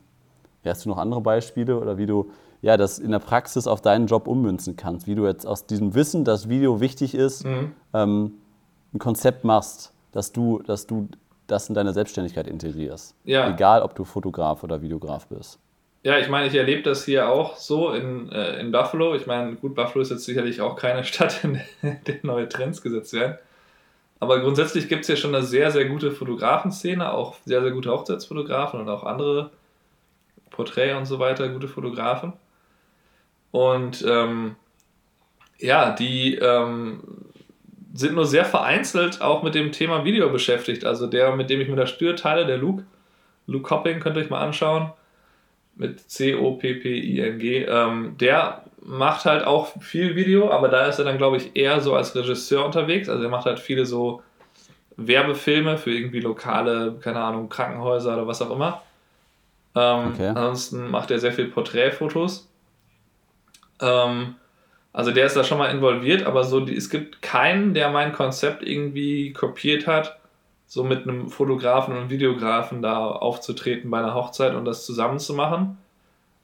hast 0.65 0.85
du 0.85 0.89
noch 0.89 0.97
andere 0.97 1.21
Beispiele 1.21 1.79
oder 1.79 1.97
wie 1.97 2.05
du 2.05 2.31
ja, 2.61 2.77
das 2.77 2.99
in 2.99 3.11
der 3.11 3.19
Praxis 3.19 3.65
auf 3.67 3.81
deinen 3.81 4.07
Job 4.07 4.27
ummünzen 4.27 4.75
kannst, 4.75 5.07
wie 5.07 5.15
du 5.15 5.25
jetzt 5.25 5.47
aus 5.47 5.65
diesem 5.65 5.95
Wissen, 5.95 6.23
dass 6.23 6.47
Video 6.47 6.79
wichtig 6.79 7.15
ist, 7.15 7.43
mhm. 7.43 7.73
ähm, 7.93 8.33
ein 8.93 8.99
Konzept 8.99 9.43
machst, 9.43 9.93
dass 10.11 10.31
du, 10.31 10.61
dass 10.61 10.85
du 10.85 11.07
das 11.47 11.69
in 11.69 11.75
deine 11.75 11.93
Selbstständigkeit 11.93 12.47
integrierst. 12.47 13.15
Ja. 13.23 13.49
Egal, 13.49 13.81
ob 13.81 13.95
du 13.95 14.03
Fotograf 14.03 14.63
oder 14.63 14.81
Videograf 14.81 15.27
bist. 15.27 15.59
Ja, 16.03 16.17
ich 16.17 16.29
meine, 16.29 16.47
ich 16.47 16.55
erlebe 16.55 16.81
das 16.81 17.05
hier 17.05 17.29
auch 17.29 17.57
so 17.57 17.91
in, 17.91 18.31
äh, 18.31 18.59
in 18.59 18.71
Buffalo. 18.71 19.15
Ich 19.15 19.27
meine, 19.27 19.55
gut, 19.55 19.75
Buffalo 19.75 20.01
ist 20.01 20.09
jetzt 20.09 20.25
sicherlich 20.25 20.61
auch 20.61 20.75
keine 20.75 21.03
Stadt, 21.03 21.43
in 21.43 21.61
der 21.81 22.15
neue 22.23 22.47
Trends 22.47 22.81
gesetzt 22.81 23.13
werden. 23.13 23.37
Aber 24.21 24.39
grundsätzlich 24.39 24.87
gibt 24.87 25.01
es 25.01 25.07
hier 25.07 25.17
schon 25.17 25.33
eine 25.33 25.43
sehr, 25.43 25.71
sehr 25.71 25.85
gute 25.85 26.11
Fotografenszene, 26.11 27.11
auch 27.11 27.37
sehr, 27.43 27.63
sehr 27.63 27.71
gute 27.71 27.89
Hochzeitsfotografen 27.89 28.79
und 28.79 28.87
auch 28.87 29.03
andere 29.03 29.49
Porträt 30.51 30.93
und 30.93 31.07
so 31.07 31.17
weiter, 31.17 31.49
gute 31.49 31.67
Fotografen. 31.67 32.33
Und 33.49 34.05
ähm, 34.07 34.55
ja, 35.57 35.89
die 35.89 36.35
ähm, 36.35 37.01
sind 37.95 38.13
nur 38.13 38.27
sehr 38.27 38.45
vereinzelt 38.45 39.21
auch 39.21 39.41
mit 39.41 39.55
dem 39.55 39.71
Thema 39.71 40.05
Video 40.05 40.29
beschäftigt. 40.29 40.85
Also 40.85 41.07
der, 41.07 41.35
mit 41.35 41.49
dem 41.49 41.59
ich 41.59 41.67
mir 41.67 41.75
das 41.75 41.89
Stür 41.89 42.15
teile, 42.15 42.45
der 42.45 42.59
Luke, 42.59 42.83
Luke 43.47 43.67
Copping, 43.67 43.99
könnt 43.99 44.17
ihr 44.17 44.21
euch 44.21 44.29
mal 44.29 44.45
anschauen, 44.45 44.91
mit 45.75 45.99
C-O-P-P-I-N-G, 45.99 47.63
ähm, 47.63 48.15
der 48.19 48.65
macht 48.83 49.25
halt 49.25 49.45
auch 49.45 49.79
viel 49.81 50.15
Video, 50.15 50.51
aber 50.51 50.67
da 50.67 50.85
ist 50.85 50.99
er 50.99 51.05
dann, 51.05 51.17
glaube 51.17 51.37
ich, 51.37 51.55
eher 51.55 51.81
so 51.81 51.95
als 51.95 52.15
Regisseur 52.15 52.65
unterwegs. 52.65 53.09
Also 53.09 53.23
er 53.23 53.29
macht 53.29 53.45
halt 53.45 53.59
viele 53.59 53.85
so 53.85 54.21
Werbefilme 54.97 55.77
für 55.77 55.91
irgendwie 55.91 56.19
lokale, 56.19 56.95
keine 56.99 57.21
Ahnung, 57.21 57.49
Krankenhäuser 57.49 58.13
oder 58.13 58.27
was 58.27 58.41
auch 58.41 58.51
immer. 58.51 58.81
Ähm, 59.75 60.11
okay. 60.13 60.27
Ansonsten 60.27 60.89
macht 60.89 61.11
er 61.11 61.19
sehr 61.19 61.31
viel 61.31 61.47
Porträtfotos. 61.47 62.49
Ähm, 63.79 64.35
also 64.93 65.11
der 65.11 65.25
ist 65.25 65.35
da 65.35 65.43
schon 65.43 65.57
mal 65.57 65.71
involviert, 65.71 66.23
aber 66.23 66.43
so 66.43 66.59
die, 66.59 66.75
es 66.75 66.89
gibt 66.89 67.21
keinen, 67.21 67.73
der 67.73 67.89
mein 67.89 68.11
Konzept 68.11 68.63
irgendwie 68.63 69.31
kopiert 69.31 69.87
hat, 69.87 70.19
so 70.67 70.83
mit 70.83 71.03
einem 71.03 71.29
Fotografen 71.29 71.97
und 71.97 72.09
Videografen 72.09 72.81
da 72.81 73.05
aufzutreten 73.05 73.89
bei 73.89 73.99
einer 73.99 74.13
Hochzeit 74.13 74.53
und 74.53 74.65
das 74.65 74.85
zusammen 74.85 75.19
zu 75.19 75.33
machen. 75.33 75.77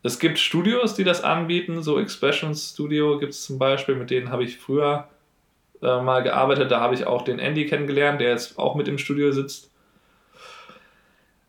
Es 0.04 0.20
gibt 0.20 0.40
Studios, 0.40 0.94
die 0.94 1.04
das 1.04 1.24
anbieten, 1.24 1.82
so 1.84 2.00
Expressions 2.00 2.72
Studio 2.74 3.18
gibt 3.18 3.34
es 3.34 3.44
zum 3.44 3.60
Beispiel, 3.60 3.96
mit 3.96 4.10
denen 4.10 4.30
habe 4.30 4.44
ich 4.44 4.58
früher 4.58 5.08
äh, 5.82 6.02
mal 6.02 6.24
gearbeitet. 6.24 6.72
Da 6.72 6.80
habe 6.80 6.96
ich 6.96 7.06
auch 7.06 7.24
den 7.24 7.40
Andy 7.40 7.66
kennengelernt, 7.66 8.22
der 8.22 8.30
jetzt 8.30 8.58
auch 8.58 8.76
mit 8.76 8.88
im 8.88 8.98
Studio 8.98 9.32
sitzt. 9.32 9.72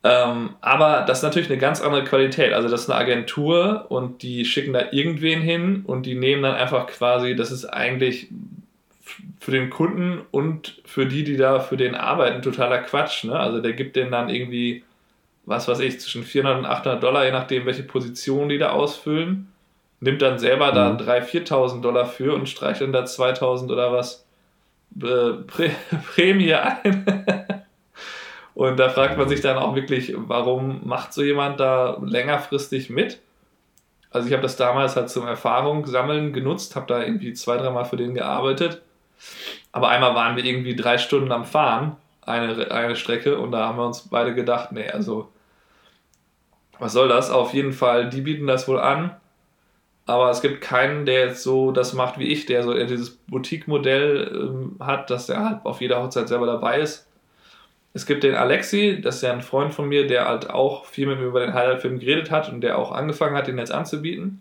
Ähm, 0.05 0.51
aber 0.61 1.05
das 1.07 1.19
ist 1.19 1.25
natürlich 1.25 1.51
eine 1.51 1.59
ganz 1.59 1.81
andere 1.81 2.05
Qualität. 2.05 2.53
Also 2.53 2.69
das 2.69 2.83
ist 2.83 2.91
eine 2.91 3.01
Agentur 3.01 3.87
und 3.89 4.23
die 4.23 4.45
schicken 4.45 4.73
da 4.73 4.93
irgendwen 4.93 5.41
hin 5.41 5.83
und 5.87 6.07
die 6.07 6.15
nehmen 6.15 6.43
dann 6.43 6.55
einfach 6.55 6.87
quasi, 6.87 7.35
das 7.35 7.51
ist 7.51 7.65
eigentlich 7.65 8.29
für 9.41 9.51
den 9.51 9.71
Kunden 9.71 10.21
und 10.31 10.81
für 10.85 11.07
die, 11.07 11.25
die 11.25 11.37
da 11.37 11.61
für 11.61 11.77
den 11.77 11.95
arbeiten, 11.95 12.43
totaler 12.43 12.79
Quatsch. 12.79 13.25
Ne? 13.25 13.39
Also 13.39 13.61
der 13.61 13.73
gibt 13.73 13.97
denen 13.97 14.13
dann 14.13 14.29
irgendwie, 14.29 14.85
was 15.49 15.67
weiß 15.67 15.81
ich, 15.81 15.99
zwischen 15.99 16.25
400 16.25 16.59
und 16.59 16.67
800 16.67 17.03
Dollar, 17.03 17.25
je 17.25 17.33
nachdem, 17.33 17.65
welche 17.65 17.83
Position 17.83 18.51
die 18.51 18.59
da 18.59 18.71
ausfüllen. 18.71 19.51
Nimmt 20.01 20.21
dann 20.21 20.39
selber 20.39 20.71
mhm. 20.71 20.99
da 20.99 21.15
3.000, 21.15 21.49
4.000 21.49 21.81
Dollar 21.81 22.07
für 22.07 22.35
und 22.35 22.49
streicht 22.49 22.83
dann 22.83 22.93
da 22.93 23.05
2.000 23.05 23.73
oder 23.73 23.93
was 23.93 24.27
äh, 25.03 25.33
Prä 25.47 25.71
Prämie 26.15 26.53
ein. 26.53 27.07
und 28.55 28.79
da 28.79 28.91
fragt 28.91 29.17
man 29.17 29.29
sich 29.29 29.41
dann 29.41 29.57
auch 29.57 29.75
wirklich, 29.75 30.13
warum 30.17 30.87
macht 30.87 31.15
so 31.15 31.23
jemand 31.23 31.59
da 31.61 31.99
längerfristig 32.05 32.91
mit? 32.91 33.19
Also 34.11 34.29
ich 34.29 34.35
habe 34.35 34.43
das 34.43 34.57
damals 34.57 34.97
halt 34.97 35.09
zum 35.09 35.27
Erfahrung 35.27 35.87
sammeln 35.87 36.35
genutzt, 36.35 36.77
habe 36.77 36.87
da 36.87 37.03
irgendwie 37.03 37.33
zwei, 37.33 37.57
dreimal 37.57 37.87
für 37.87 37.97
den 37.97 38.15
gearbeitet. 38.15 38.83
Aber 39.73 39.89
einmal 39.89 40.15
waren 40.15 40.37
wir 40.37 40.45
irgendwie 40.45 40.77
drei 40.77 40.99
Stunden 40.99 41.33
am 41.33 41.45
Fahren, 41.45 41.97
eine, 42.23 42.71
eine 42.71 42.97
Strecke, 42.97 43.39
und 43.39 43.53
da 43.53 43.67
haben 43.67 43.79
wir 43.79 43.87
uns 43.87 44.09
beide 44.09 44.35
gedacht, 44.35 44.73
nee, 44.73 44.89
also 44.89 45.31
was 46.79 46.93
soll 46.93 47.09
das? 47.09 47.31
Auf 47.31 47.55
jeden 47.55 47.73
Fall, 47.73 48.09
die 48.09 48.21
bieten 48.21 48.47
das 48.47 48.69
wohl 48.69 48.79
an. 48.79 49.17
Aber 50.07 50.31
es 50.31 50.41
gibt 50.41 50.63
keinen, 50.63 51.05
der 51.05 51.27
jetzt 51.27 51.43
so 51.43 51.71
das 51.71 51.93
macht 51.93 52.19
wie 52.19 52.29
ich, 52.29 52.47
der 52.47 52.63
so 52.63 52.73
dieses 52.73 53.11
Boutique-Modell 53.29 54.31
ähm, 54.33 54.77
hat, 54.81 55.11
dass 55.11 55.29
er 55.29 55.45
halt 55.45 55.67
auf 55.67 55.83
jeder 55.83 56.03
Hochzeit 56.03 56.29
selber 56.29 56.47
dabei 56.47 56.81
ist. 56.81 57.07
Es 57.93 58.07
gibt 58.07 58.23
den 58.23 58.35
Alexi, 58.35 59.01
das 59.03 59.17
ist 59.17 59.23
ja 59.23 59.33
ein 59.33 59.43
Freund 59.43 59.75
von 59.75 59.87
mir, 59.89 60.07
der 60.07 60.27
halt 60.27 60.49
auch 60.49 60.87
viel 60.87 61.07
mit 61.07 61.19
mir 61.19 61.27
über 61.27 61.41
den 61.41 61.53
Highlight-Film 61.53 61.99
geredet 61.99 62.31
hat 62.31 62.49
und 62.49 62.63
der 62.63 62.79
auch 62.79 62.93
angefangen 62.93 63.37
hat, 63.37 63.49
den 63.49 63.59
jetzt 63.59 63.73
anzubieten. 63.73 64.41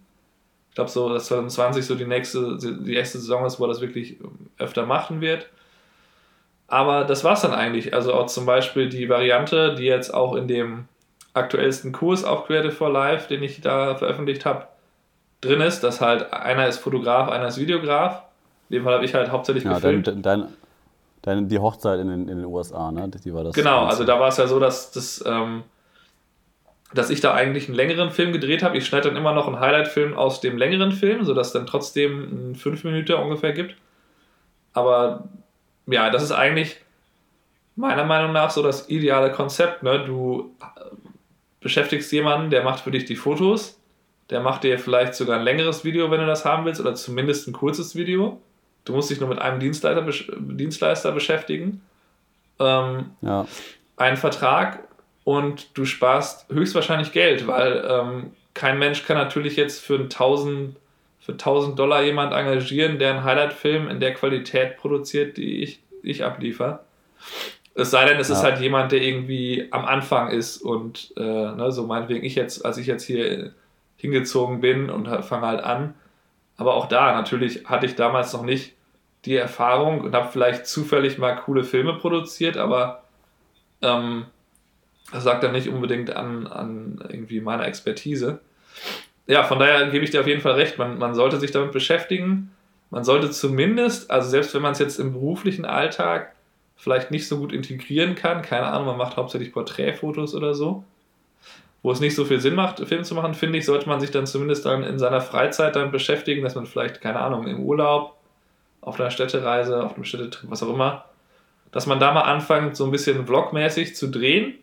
Ich 0.70 0.76
glaube 0.76 0.90
so, 0.90 1.10
dass 1.10 1.26
2020 1.26 1.86
so 1.86 1.96
die 1.96 2.06
nächste, 2.06 2.58
die 2.58 2.96
erste 2.96 3.18
Saison 3.18 3.46
ist, 3.46 3.60
wo 3.60 3.66
er 3.66 3.70
das 3.70 3.82
wirklich 3.82 4.18
öfter 4.58 4.86
machen 4.86 5.20
wird. 5.20 5.50
Aber 6.68 7.04
das 7.04 7.24
war 7.24 7.34
es 7.34 7.42
dann 7.42 7.54
eigentlich. 7.54 7.94
Also 7.94 8.14
auch 8.14 8.28
zum 8.28 8.46
Beispiel 8.46 8.88
die 8.88 9.10
Variante, 9.10 9.76
die 9.76 9.86
jetzt 9.86 10.14
auch 10.14 10.36
in 10.36 10.48
dem 10.48 10.88
aktuellsten 11.38 11.92
Kurs 11.92 12.24
auf 12.24 12.46
Creative 12.46 12.72
for 12.72 12.90
Life, 12.90 13.28
den 13.28 13.44
ich 13.44 13.62
da 13.62 13.96
veröffentlicht 13.96 14.46
habe, 14.46 14.68
drin 15.42 15.62
ist, 15.62 15.82
dass 15.82 16.02
halt 16.02 16.34
einer 16.34 16.68
ist 16.68 16.80
Fotograf, 16.80 17.30
einer 17.30 17.48
ist 17.48 17.58
Videograf. 17.60 18.24
In 18.70 18.78
dem 18.78 18.84
Fall 18.84 18.96
habe 18.96 19.06
ich 19.06 19.14
halt 19.14 19.32
hauptsächlich 19.32 19.64
ja, 19.64 19.76
gefilmt. 19.76 20.08
Dein, 20.08 20.22
dein, 20.22 20.48
deine, 21.22 21.44
die 21.44 21.60
Hochzeit 21.60 22.00
in 22.00 22.10
den, 22.10 22.28
in 22.28 22.38
den 22.38 22.46
USA, 22.46 22.92
ne? 22.92 23.10
Die 23.10 23.34
war 23.34 23.44
das. 23.44 23.54
Genau, 23.54 23.86
also 23.86 24.04
da 24.04 24.20
war 24.20 24.30
es 24.30 24.38
ja 24.38 24.48
so, 24.48 24.60
dass, 24.60 24.92
dass, 24.92 25.24
ähm, 25.26 25.64
dass 26.94 27.10
ich 27.10 27.22
da 27.22 27.34
eigentlich 27.34 27.68
einen 27.68 27.76
längeren 27.76 28.12
Film 28.12 28.34
gedreht 28.34 28.64
habe. 28.64 28.78
Ich 28.78 28.86
schneide 28.86 29.10
dann 29.10 29.18
immer 29.18 29.34
noch 29.34 29.48
einen 29.48 29.60
Highlight-Film 29.60 30.18
aus 30.18 30.42
dem 30.42 30.58
längeren 30.58 30.92
Film, 30.92 31.24
sodass 31.24 31.48
es 31.48 31.54
dann 31.54 31.66
trotzdem 31.66 32.56
5 32.56 32.84
Minuten 32.84 33.14
ungefähr 33.14 33.54
gibt. 33.54 33.76
Aber 34.74 35.30
ja, 35.86 36.10
das 36.10 36.24
ist 36.24 36.32
eigentlich 36.32 36.82
meiner 37.76 38.04
Meinung 38.04 38.34
nach 38.34 38.50
so 38.50 38.62
das 38.62 38.90
ideale 38.90 39.32
Konzept. 39.32 39.84
Ne? 39.84 40.04
Du 40.06 40.56
beschäftigst 41.68 42.14
jemanden, 42.14 42.50
der 42.50 42.64
macht 42.64 42.80
für 42.80 42.92
dich 42.92 43.04
die 43.04 43.18
Fotos, 43.18 43.78
der 44.30 44.40
macht 44.40 44.64
dir 44.64 44.80
vielleicht 44.80 45.16
sogar 45.16 45.38
ein 45.38 45.44
längeres 45.44 45.84
Video, 45.84 46.10
wenn 46.10 46.22
du 46.22 46.26
das 46.26 46.46
haben 46.46 46.64
willst, 46.64 46.80
oder 46.80 46.96
zumindest 46.96 47.46
ein 47.46 47.52
kurzes 47.52 47.94
Video. 47.94 48.42
Du 48.86 48.94
musst 48.94 49.10
dich 49.10 49.20
nur 49.20 49.28
mit 49.28 49.40
einem 49.40 49.60
Dienstleister, 49.60 50.06
Dienstleister 50.40 51.12
beschäftigen. 51.12 51.82
Ähm, 52.58 53.12
ja. 53.20 53.46
Einen 53.98 54.16
Vertrag 54.16 54.88
und 55.26 55.78
du 55.78 55.84
sparst 55.84 56.50
höchstwahrscheinlich 56.50 57.12
Geld, 57.12 57.48
weil 57.48 57.86
ähm, 57.86 58.32
kein 58.54 58.80
Mensch 58.80 59.06
kann 59.06 59.18
natürlich 59.18 59.58
jetzt 59.58 59.82
für 59.82 60.00
1000, 60.00 60.78
für 61.20 61.34
1000 61.34 61.78
Dollar 61.78 62.02
jemand 62.02 62.32
engagieren, 62.32 62.98
der 62.98 63.12
einen 63.12 63.24
Highlight-Film 63.26 63.90
in 63.90 64.00
der 64.00 64.14
Qualität 64.14 64.78
produziert, 64.78 65.36
die 65.36 65.64
ich, 65.64 65.82
ich 66.02 66.24
abliefer. 66.24 66.86
Es 67.78 67.92
sei 67.92 68.06
denn, 68.06 68.20
es 68.20 68.30
ja. 68.30 68.36
ist 68.36 68.44
halt 68.44 68.60
jemand, 68.60 68.92
der 68.92 69.02
irgendwie 69.04 69.68
am 69.70 69.86
Anfang 69.86 70.30
ist 70.30 70.58
und 70.58 71.14
äh, 71.16 71.22
ne, 71.22 71.72
so 71.72 71.86
meinetwegen 71.86 72.26
ich 72.26 72.34
jetzt, 72.34 72.66
als 72.66 72.78
ich 72.78 72.88
jetzt 72.88 73.04
hier 73.04 73.54
hingezogen 73.98 74.62
bin 74.62 74.90
und 74.90 75.08
fange 75.24 75.46
halt 75.46 75.64
an. 75.64 75.94
Aber 76.58 76.74
auch 76.74 76.88
da, 76.88 77.14
natürlich 77.14 77.66
hatte 77.66 77.86
ich 77.86 77.94
damals 77.94 78.34
noch 78.34 78.42
nicht 78.42 78.74
die 79.26 79.36
Erfahrung 79.36 80.02
und 80.02 80.16
habe 80.16 80.30
vielleicht 80.32 80.66
zufällig 80.66 81.20
mal 81.20 81.36
coole 81.36 81.64
Filme 81.64 81.94
produziert, 81.94 82.58
aber 82.58 83.04
ähm, 83.84 84.26
das 85.12 85.24
sagt 85.24 85.44
dann 85.44 85.52
nicht 85.52 85.70
unbedingt 85.70 86.16
an, 86.16 86.48
an 86.48 87.00
irgendwie 87.10 87.42
meiner 87.42 87.68
Expertise. 87.68 88.40
Ja, 89.28 89.44
von 89.44 89.60
daher 89.60 89.88
gebe 89.90 90.04
ich 90.04 90.10
dir 90.10 90.22
auf 90.22 90.28
jeden 90.28 90.42
Fall 90.42 90.54
recht, 90.54 90.80
man, 90.80 90.98
man 90.98 91.14
sollte 91.14 91.40
sich 91.40 91.52
damit 91.52 91.74
beschäftigen. 91.74 92.52
Man 92.90 93.04
sollte 93.04 93.30
zumindest, 93.30 94.10
also 94.10 94.30
selbst 94.30 94.56
wenn 94.56 94.62
man 94.62 94.72
es 94.72 94.80
jetzt 94.80 95.00
im 95.00 95.14
beruflichen 95.14 95.66
Alltag 95.66 96.34
vielleicht 96.78 97.12
nicht 97.12 97.28
so 97.28 97.38
gut 97.38 97.52
integrieren 97.52 98.16
kann, 98.16 98.42
keine 98.42 98.68
Ahnung, 98.68 98.88
man 98.88 98.98
macht 98.98 99.18
hauptsächlich 99.18 99.52
Porträtfotos 99.52 100.36
oder 100.36 100.54
so, 100.54 100.84
wo 101.82 101.92
es 101.92 102.00
nicht 102.00 102.16
so 102.16 102.24
viel 102.24 102.40
Sinn 102.40 102.56
macht, 102.56 102.80
Film 102.88 103.04
zu 103.04 103.16
machen, 103.16 103.34
finde 103.34 103.58
ich, 103.58 103.66
sollte 103.66 103.90
man 103.90 104.00
sich 104.00 104.12
dann 104.12 104.28
zumindest 104.28 104.66
dann 104.66 104.84
in 104.84 105.00
seiner 105.00 105.22
Freizeit 105.22 105.76
damit 105.76 105.92
beschäftigen, 105.92 106.44
dass 106.44 106.56
man 106.56 106.68
vielleicht, 106.68 107.02
keine 107.02 107.20
Ahnung, 107.20 107.48
im 107.48 107.62
Urlaub 107.62 108.16
auf 108.82 109.00
einer 109.00 109.12
Städtereise, 109.12 109.84
auf 109.84 109.96
einem 109.96 110.06
Städtetrip, 110.06 110.50
was 110.50 110.64
auch 110.64 110.74
immer, 110.74 111.06
dass 111.72 111.88
man 111.88 112.00
da 112.00 112.14
mal 112.14 112.22
anfängt, 112.22 112.78
so 112.78 112.86
ein 112.86 112.92
bisschen 112.92 113.26
vlogmäßig 113.26 113.96
zu 113.96 114.08
drehen 114.08 114.54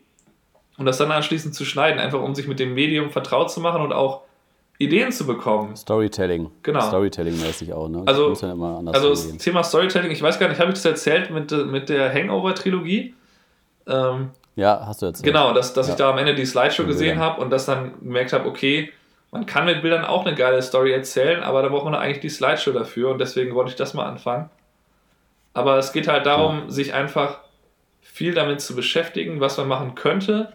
und 0.78 0.86
das 0.86 0.98
dann 0.98 1.12
anschließend 1.12 1.54
zu 1.54 1.64
schneiden, 1.64 2.00
einfach 2.00 2.20
um 2.20 2.34
sich 2.34 2.46
mit 2.46 2.60
dem 2.60 2.74
Medium 2.74 3.10
vertraut 3.10 3.50
zu 3.50 3.60
machen 3.60 3.82
und 3.82 3.92
auch 3.92 4.22
Ideen 4.78 5.12
zu 5.12 5.26
bekommen. 5.26 5.76
Storytelling. 5.76 6.50
Genau. 6.62 6.80
Storytelling-mäßig 6.80 7.72
auch, 7.72 7.88
ne? 7.88 8.02
Also, 8.06 8.32
ja 8.32 8.92
also 8.92 9.10
das 9.10 9.36
Thema 9.36 9.62
Storytelling, 9.62 10.10
ich 10.10 10.22
weiß 10.22 10.38
gar 10.38 10.48
nicht, 10.48 10.60
habe 10.60 10.70
ich 10.70 10.74
das 10.74 10.84
erzählt 10.84 11.30
mit, 11.30 11.52
mit 11.66 11.88
der 11.88 12.12
Hangover-Trilogie? 12.12 13.14
Ähm, 13.86 14.30
ja, 14.56 14.84
hast 14.86 15.02
du 15.02 15.06
erzählt. 15.06 15.24
Genau, 15.24 15.52
dass, 15.52 15.74
dass 15.74 15.88
ja. 15.88 15.94
ich 15.94 15.98
da 15.98 16.10
am 16.10 16.18
Ende 16.18 16.34
die 16.34 16.46
Slideshow 16.46 16.84
gesehen 16.84 17.18
habe 17.18 17.40
und 17.40 17.50
das 17.50 17.66
dann 17.66 18.00
gemerkt 18.00 18.32
habe, 18.32 18.48
okay, 18.48 18.92
man 19.30 19.46
kann 19.46 19.64
mit 19.64 19.82
Bildern 19.82 20.04
auch 20.04 20.24
eine 20.24 20.36
geile 20.36 20.62
Story 20.62 20.92
erzählen, 20.92 21.42
aber 21.42 21.62
da 21.62 21.68
braucht 21.68 21.84
man 21.84 21.94
eigentlich 21.94 22.20
die 22.20 22.28
Slideshow 22.28 22.72
dafür 22.72 23.10
und 23.10 23.18
deswegen 23.18 23.54
wollte 23.54 23.70
ich 23.70 23.76
das 23.76 23.94
mal 23.94 24.06
anfangen. 24.06 24.50
Aber 25.54 25.78
es 25.78 25.92
geht 25.92 26.08
halt 26.08 26.26
darum, 26.26 26.64
ja. 26.64 26.70
sich 26.70 26.94
einfach 26.94 27.40
viel 28.00 28.34
damit 28.34 28.60
zu 28.60 28.76
beschäftigen, 28.76 29.40
was 29.40 29.56
man 29.56 29.66
machen 29.66 29.94
könnte 29.94 30.52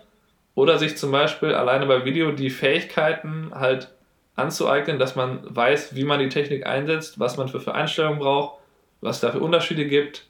oder 0.55 0.77
sich 0.77 0.97
zum 0.97 1.11
Beispiel 1.11 1.53
alleine 1.53 1.85
bei 1.87 2.05
Video 2.05 2.31
die 2.31 2.49
Fähigkeiten 2.49 3.51
halt 3.53 3.89
anzueignen, 4.39 4.99
dass 4.99 5.15
man 5.15 5.39
weiß, 5.43 5.95
wie 5.95 6.03
man 6.03 6.19
die 6.19 6.29
Technik 6.29 6.65
einsetzt, 6.65 7.19
was 7.19 7.37
man 7.37 7.47
für, 7.47 7.59
für 7.59 7.73
Einstellungen 7.73 8.19
braucht, 8.19 8.59
was 9.01 9.19
da 9.19 9.31
für 9.31 9.39
Unterschiede 9.39 9.85
gibt, 9.85 10.27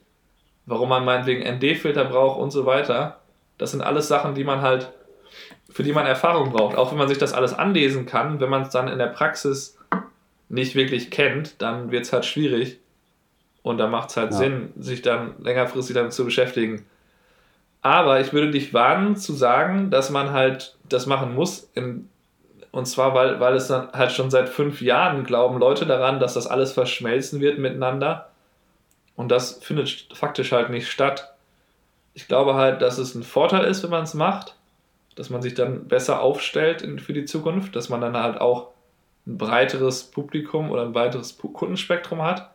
warum 0.66 0.90
man 0.90 1.06
meinetwegen 1.06 1.44
ND-Filter 1.44 2.06
braucht 2.06 2.40
und 2.40 2.52
so 2.52 2.66
weiter. 2.66 3.20
Das 3.58 3.72
sind 3.72 3.82
alles 3.82 4.08
Sachen, 4.08 4.36
die 4.36 4.44
man 4.44 4.62
halt 4.62 4.92
für 5.72 5.84
die 5.84 5.94
man 5.94 6.06
Erfahrung 6.06 6.52
braucht. 6.52 6.76
Auch 6.76 6.92
wenn 6.92 6.98
man 6.98 7.08
sich 7.08 7.18
das 7.18 7.34
alles 7.34 7.54
anlesen 7.54 8.06
kann, 8.06 8.40
wenn 8.40 8.50
man 8.50 8.64
es 8.64 8.70
dann 8.70 8.88
in 8.88 8.98
der 8.98 9.08
Praxis 9.08 9.78
nicht 10.50 10.76
wirklich 10.76 11.12
kennt, 11.12 11.62
dann 11.62 11.92
wird 11.92 12.06
es 12.06 12.14
halt 12.14 12.26
schwierig. 12.26 12.80
Und 13.62 13.78
da 13.78 13.88
macht 13.88 14.10
es 14.10 14.18
halt 14.18 14.32
ja. 14.32 14.38
Sinn, 14.38 14.74
sich 14.80 15.02
dann 15.02 15.36
längerfristig 15.40 15.94
damit 15.94 16.14
zu 16.14 16.26
beschäftigen. 16.26 16.86
Aber 17.82 18.20
ich 18.20 18.34
würde 18.34 18.52
dich 18.52 18.74
warnen 18.74 19.16
zu 19.16 19.34
sagen, 19.34 19.90
dass 19.90 20.10
man 20.10 20.32
halt 20.32 20.76
das 20.88 21.06
machen 21.06 21.36
muss. 21.36 21.70
In, 21.76 22.10
und 22.72 22.86
zwar, 22.86 23.14
weil, 23.14 23.40
weil 23.40 23.56
es 23.56 23.68
dann 23.68 23.92
halt 23.92 24.12
schon 24.12 24.30
seit 24.30 24.50
fünf 24.50 24.82
Jahren 24.82 25.24
glauben 25.24 25.60
Leute 25.60 25.86
daran, 25.86 26.20
dass 26.20 26.34
das 26.34 26.48
alles 26.48 26.74
verschmelzen 26.74 27.42
wird 27.42 27.58
miteinander. 27.60 28.30
Und 29.16 29.30
das 29.30 29.60
findet 29.64 30.08
faktisch 30.14 30.52
halt 30.52 30.70
nicht 30.70 30.90
statt. 30.90 31.34
Ich 32.14 32.28
glaube 32.28 32.56
halt, 32.56 32.82
dass 32.82 32.98
es 32.98 33.16
ein 33.16 33.24
Vorteil 33.24 33.66
ist, 33.66 33.84
wenn 33.84 33.90
man 33.90 34.04
es 34.04 34.14
macht 34.14 34.56
dass 35.20 35.30
man 35.30 35.42
sich 35.42 35.54
dann 35.54 35.90
besser 35.90 36.22
aufstellt 36.22 36.82
in, 36.82 36.98
für 36.98 37.12
die 37.12 37.26
Zukunft, 37.26 37.76
dass 37.76 37.90
man 37.90 38.00
dann 38.00 38.16
halt 38.16 38.40
auch 38.40 38.70
ein 39.28 39.38
breiteres 39.38 40.06
Publikum 40.06 40.72
oder 40.72 40.84
ein 40.84 40.96
weiteres 40.96 41.38
Kundenspektrum 41.38 42.22
hat. 42.22 42.50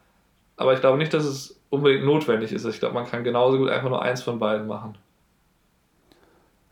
Aber 0.56 0.72
ich 0.72 0.80
glaube 0.80 0.96
nicht, 0.96 1.12
dass 1.12 1.26
es 1.26 1.60
unbedingt 1.68 2.06
notwendig 2.06 2.52
ist. 2.52 2.64
Ich 2.64 2.78
glaube, 2.78 2.94
man 2.94 3.04
kann 3.04 3.22
genauso 3.22 3.58
gut 3.58 3.68
einfach 3.68 3.90
nur 3.90 4.00
eins 4.00 4.22
von 4.22 4.38
beiden 4.38 4.66
machen. 4.66 4.96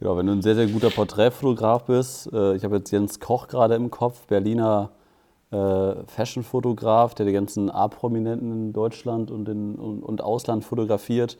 Genau, 0.03 0.17
wenn 0.17 0.27
du 0.27 0.33
ein 0.33 0.43
sehr, 0.43 0.57
sehr 0.57 0.67
guter 0.67 0.91
Porträtfotograf 0.91 1.85
bist, 1.85 2.33
äh, 2.33 2.57
ich 2.57 2.65
habe 2.65 2.79
jetzt 2.79 2.91
Jens 2.91 3.21
Koch 3.21 3.47
gerade 3.47 3.77
im 3.77 3.89
Kopf, 3.89 4.27
Berliner 4.27 4.91
äh, 5.53 5.95
Fashion-Fotograf, 6.09 7.15
der 7.15 7.25
die 7.25 7.33
ganzen 7.33 7.71
A-Prominenten 7.71 8.51
in 8.51 8.73
Deutschland 8.73 9.31
und, 9.31 9.49
in, 9.49 9.77
und, 9.77 10.03
und 10.03 10.21
Ausland 10.21 10.65
fotografiert 10.65 11.39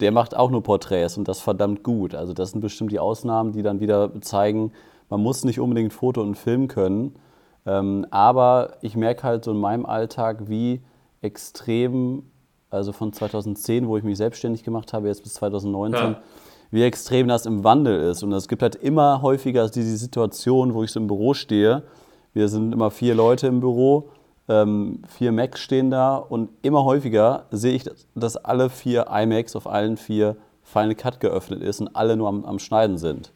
der 0.00 0.12
macht 0.12 0.36
auch 0.36 0.50
nur 0.50 0.62
Porträts 0.62 1.18
und 1.18 1.28
das 1.28 1.40
verdammt 1.40 1.82
gut. 1.82 2.14
Also 2.14 2.32
das 2.32 2.52
sind 2.52 2.60
bestimmt 2.60 2.92
die 2.92 2.98
Ausnahmen, 2.98 3.52
die 3.52 3.62
dann 3.62 3.80
wieder 3.80 4.12
zeigen, 4.20 4.72
man 5.10 5.20
muss 5.20 5.44
nicht 5.44 5.60
unbedingt 5.60 5.92
Foto 5.92 6.22
und 6.22 6.36
Film 6.36 6.68
können. 6.68 7.16
Ähm, 7.66 8.06
aber 8.10 8.76
ich 8.80 8.96
merke 8.96 9.24
halt 9.24 9.44
so 9.44 9.50
in 9.50 9.58
meinem 9.58 9.86
Alltag, 9.86 10.48
wie 10.48 10.80
extrem, 11.20 12.22
also 12.70 12.92
von 12.92 13.12
2010, 13.12 13.88
wo 13.88 13.96
ich 13.96 14.04
mich 14.04 14.16
selbstständig 14.18 14.62
gemacht 14.62 14.92
habe, 14.92 15.08
jetzt 15.08 15.22
bis 15.22 15.34
2019, 15.34 16.00
ja. 16.00 16.22
Wie 16.70 16.82
extrem 16.82 17.28
das 17.28 17.46
im 17.46 17.64
Wandel 17.64 18.10
ist. 18.10 18.22
Und 18.22 18.32
es 18.32 18.48
gibt 18.48 18.62
halt 18.62 18.74
immer 18.74 19.22
häufiger 19.22 19.68
diese 19.68 19.96
Situation, 19.96 20.74
wo 20.74 20.82
ich 20.82 20.90
so 20.90 21.00
im 21.00 21.06
Büro 21.06 21.34
stehe. 21.34 21.82
Wir 22.34 22.48
sind 22.48 22.72
immer 22.72 22.90
vier 22.90 23.14
Leute 23.14 23.46
im 23.46 23.60
Büro 23.60 24.10
ähm, 24.48 25.02
vier 25.06 25.30
Macs 25.30 25.60
stehen 25.60 25.90
da 25.90 26.16
und 26.16 26.48
immer 26.62 26.84
häufiger 26.84 27.44
sehe 27.50 27.74
ich, 27.74 27.84
dass 28.14 28.36
alle 28.36 28.70
vier 28.70 29.06
iMacs 29.10 29.54
auf 29.54 29.66
allen 29.66 29.96
vier 29.96 30.36
Final 30.62 30.94
Cut 30.94 31.20
geöffnet 31.20 31.62
ist 31.62 31.80
und 31.80 31.94
alle 31.94 32.16
nur 32.16 32.28
am, 32.28 32.44
am 32.44 32.58
Schneiden 32.58 32.98
sind. 32.98 33.32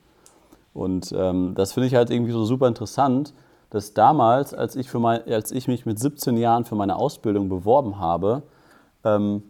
Und 0.75 1.12
ähm, 1.15 1.53
das 1.55 1.75
finde 1.75 1.89
ich 1.89 1.95
halt 1.95 2.11
irgendwie 2.11 2.33
so 2.33 2.45
super 2.45 2.67
interessant, 2.67 3.35
dass 3.69 3.93
damals, 3.93 4.55
als 4.55 4.75
ich, 4.75 4.89
für 4.89 4.99
mein, 4.99 5.27
als 5.31 5.53
ich 5.53 5.69
mich 5.69 5.85
mit 5.85 5.99
17 5.99 6.37
Jahren 6.37 6.65
für 6.65 6.75
meine 6.75 6.97
Ausbildung 6.97 7.49
beworben 7.51 7.99
habe, 7.99 8.43
ähm, 9.05 9.43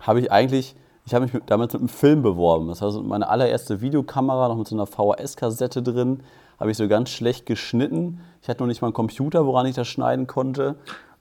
habe 0.00 0.20
ich 0.20 0.32
eigentlich, 0.32 0.74
ich 1.04 1.14
habe 1.14 1.24
mich 1.24 1.42
damals 1.46 1.72
mit 1.72 1.82
einem 1.82 1.88
Film 1.88 2.22
beworben. 2.22 2.68
Das 2.68 2.80
heißt, 2.80 3.02
meine 3.02 3.28
allererste 3.28 3.80
Videokamera, 3.80 4.48
noch 4.48 4.56
mit 4.56 4.68
so 4.68 4.76
einer 4.76 4.86
VHS-Kassette 4.86 5.82
drin, 5.82 6.20
habe 6.60 6.70
ich 6.70 6.76
so 6.76 6.86
ganz 6.86 7.10
schlecht 7.10 7.46
geschnitten. 7.46 8.20
Ich 8.40 8.48
hatte 8.48 8.62
noch 8.62 8.68
nicht 8.68 8.82
mal 8.82 8.88
einen 8.88 8.94
Computer, 8.94 9.46
woran 9.46 9.66
ich 9.66 9.74
das 9.74 9.88
schneiden 9.88 10.26
konnte. 10.26 10.76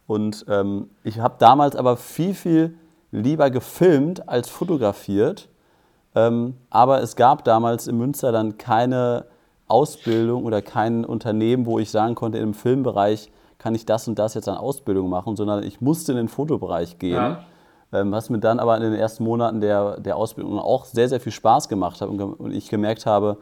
Und 0.06 0.46
ähm, 0.50 0.90
ich 1.04 1.20
habe 1.20 1.36
damals 1.40 1.76
aber 1.76 1.98
viel, 1.98 2.36
viel 2.36 2.78
lieber 3.12 3.50
gefilmt 3.50 4.30
als 4.30 4.50
fotografiert. 4.50 5.50
Ähm, 6.14 6.56
aber 6.70 7.02
es 7.02 7.16
gab 7.16 7.44
damals 7.44 7.88
in 7.88 7.98
Münster 7.98 8.32
dann 8.32 8.58
keine 8.58 9.26
Ausbildung 9.68 10.44
oder 10.44 10.62
kein 10.62 11.06
Unternehmen, 11.06 11.66
wo 11.66 11.80
ich 11.80 11.90
sagen 11.90 12.14
konnte, 12.16 12.38
im 12.38 12.54
Filmbereich 12.54 13.32
kann 13.58 13.74
ich 13.74 13.86
das 13.86 14.08
und 14.08 14.20
das 14.20 14.34
jetzt 14.34 14.50
an 14.50 14.58
Ausbildung 14.58 15.10
machen, 15.10 15.36
sondern 15.36 15.64
ich 15.64 15.82
musste 15.82 16.12
in 16.12 16.18
den 16.18 16.28
Fotobereich 16.28 17.00
gehen. 17.00 17.14
Ja. 17.14 17.44
Ähm, 17.94 18.12
was 18.12 18.30
mir 18.30 18.40
dann 18.40 18.60
aber 18.60 18.78
in 18.78 18.84
den 18.84 18.94
ersten 18.94 19.24
Monaten 19.24 19.60
der, 19.60 20.00
der 20.00 20.16
Ausbildung 20.16 20.60
auch 20.60 20.86
sehr, 20.86 21.10
sehr 21.10 21.20
viel 21.20 21.32
Spaß 21.32 21.68
gemacht 21.68 22.02
hat 22.02 22.10
und, 22.10 22.22
und 22.22 22.52
ich 22.52 22.70
gemerkt 22.70 23.06
habe, 23.06 23.38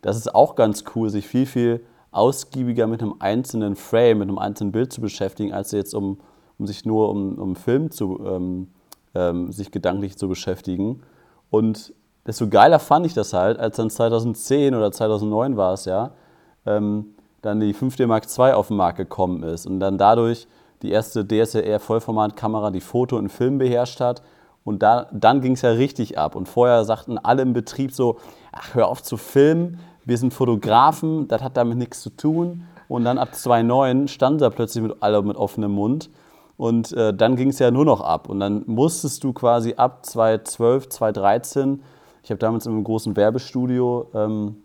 das 0.00 0.16
ist 0.16 0.34
auch 0.34 0.56
ganz 0.56 0.84
cool, 0.94 1.08
sich 1.08 1.26
viel, 1.26 1.46
viel 1.46 1.84
ausgiebiger 2.10 2.86
mit 2.86 3.02
einem 3.02 3.14
einzelnen 3.20 3.76
Frame, 3.76 4.18
mit 4.18 4.28
einem 4.28 4.38
einzelnen 4.38 4.72
Bild 4.72 4.92
zu 4.92 5.00
beschäftigen, 5.00 5.52
als 5.52 5.72
jetzt 5.72 5.94
um, 5.94 6.18
um 6.58 6.66
sich 6.66 6.84
nur 6.84 7.08
um, 7.08 7.38
um 7.38 7.56
Film 7.56 7.90
zu, 7.90 8.20
ähm, 8.24 8.68
ähm, 9.14 9.52
sich 9.52 9.70
gedanklich 9.70 10.18
zu 10.18 10.28
beschäftigen. 10.28 11.02
Und 11.50 11.94
desto 12.26 12.48
geiler 12.48 12.78
fand 12.78 13.06
ich 13.06 13.14
das 13.14 13.32
halt, 13.32 13.58
als 13.58 13.76
dann 13.76 13.88
2010 13.88 14.74
oder 14.74 14.92
2009 14.92 15.56
war 15.56 15.74
es 15.74 15.84
ja, 15.84 16.12
ähm, 16.66 17.14
dann 17.40 17.60
die 17.60 17.74
5D 17.74 18.06
Mark 18.06 18.26
II 18.38 18.52
auf 18.52 18.68
den 18.68 18.76
Markt 18.76 18.98
gekommen 18.98 19.42
ist 19.42 19.66
und 19.66 19.80
dann 19.80 19.98
dadurch 19.98 20.46
die 20.82 20.90
erste 20.90 21.24
DSLR-Vollformatkamera, 21.24 22.70
die 22.70 22.80
Foto 22.80 23.16
und 23.16 23.28
Film 23.28 23.58
beherrscht 23.58 24.00
hat. 24.00 24.22
Und 24.64 24.82
da, 24.82 25.08
dann 25.12 25.40
ging 25.40 25.52
es 25.52 25.62
ja 25.62 25.70
richtig 25.70 26.18
ab. 26.18 26.36
Und 26.36 26.48
vorher 26.48 26.84
sagten 26.84 27.18
alle 27.18 27.42
im 27.42 27.52
Betrieb 27.52 27.92
so, 27.92 28.18
ach, 28.52 28.74
hör 28.74 28.88
auf 28.88 29.02
zu 29.02 29.16
filmen, 29.16 29.80
wir 30.04 30.18
sind 30.18 30.34
Fotografen, 30.34 31.28
das 31.28 31.42
hat 31.42 31.56
damit 31.56 31.78
nichts 31.78 32.00
zu 32.02 32.10
tun. 32.10 32.64
Und 32.88 33.04
dann 33.04 33.18
ab 33.18 33.34
2009 33.34 34.08
stand 34.08 34.40
da 34.40 34.50
plötzlich 34.50 34.82
mit 34.82 34.96
alle 35.00 35.22
mit 35.22 35.36
offenem 35.36 35.72
Mund. 35.72 36.10
Und 36.56 36.92
äh, 36.92 37.14
dann 37.14 37.36
ging 37.36 37.48
es 37.48 37.58
ja 37.58 37.70
nur 37.70 37.84
noch 37.84 38.00
ab. 38.00 38.28
Und 38.28 38.40
dann 38.40 38.64
musstest 38.66 39.24
du 39.24 39.32
quasi 39.32 39.74
ab 39.76 40.04
2012, 40.04 40.88
2013 40.88 41.82
ich 42.22 42.30
habe 42.30 42.38
damals 42.38 42.66
in 42.66 42.72
einem 42.72 42.84
großen 42.84 43.16
Werbestudio 43.16 44.08
ähm, 44.14 44.62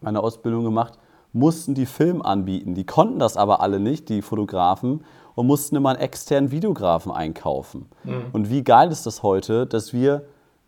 meine 0.00 0.20
Ausbildung 0.20 0.64
gemacht, 0.64 0.98
mussten 1.32 1.74
die 1.74 1.86
Film 1.86 2.22
anbieten. 2.22 2.74
Die 2.74 2.84
konnten 2.84 3.18
das 3.18 3.36
aber 3.36 3.60
alle 3.60 3.78
nicht, 3.78 4.08
die 4.08 4.22
Fotografen, 4.22 5.04
und 5.38 5.46
mussten 5.46 5.76
immer 5.76 5.90
einen 5.90 6.00
externen 6.00 6.50
Videografen 6.50 7.12
einkaufen. 7.12 7.86
Mhm. 8.02 8.24
Und 8.32 8.50
wie 8.50 8.64
geil 8.64 8.90
ist 8.90 9.06
das 9.06 9.22
heute, 9.22 9.68
dass 9.68 9.92
wir, 9.92 10.24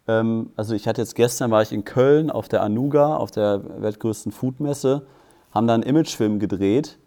ähm, 0.07 0.51
also 0.55 0.77
ich 0.77 0.87
hatte 0.87 1.01
jetzt 1.01 1.17
gestern, 1.17 1.51
war 1.51 1.61
ich 1.61 1.73
in 1.73 1.85
Köln 1.85 2.31
auf 2.31 2.47
der 2.47 2.63
Anuga, 2.63 3.17
auf 3.17 3.33
der 3.33 3.83
weltgrößten 3.83 4.31
Foodmesse, 4.31 5.03
haben 5.51 5.67
da 5.67 5.75
einen 5.75 5.83
Imagefilm 5.83 6.39
gedreht. 6.39 7.01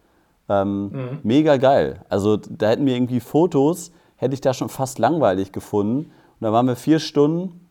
Ähm, 0.49 0.89
mhm. 0.89 1.19
Mega 1.23 1.55
geil. 1.55 2.01
Also 2.09 2.35
da 2.35 2.67
hätten 2.67 2.85
wir 2.85 2.95
irgendwie 2.95 3.21
Fotos, 3.21 3.93
hätte 4.17 4.33
ich 4.33 4.41
da 4.41 4.53
schon 4.53 4.67
fast 4.67 4.99
langweilig 4.99 5.53
gefunden. 5.53 5.99
Und 5.99 6.41
da 6.41 6.51
waren 6.51 6.67
wir 6.67 6.75
vier 6.75 6.99
Stunden 6.99 7.61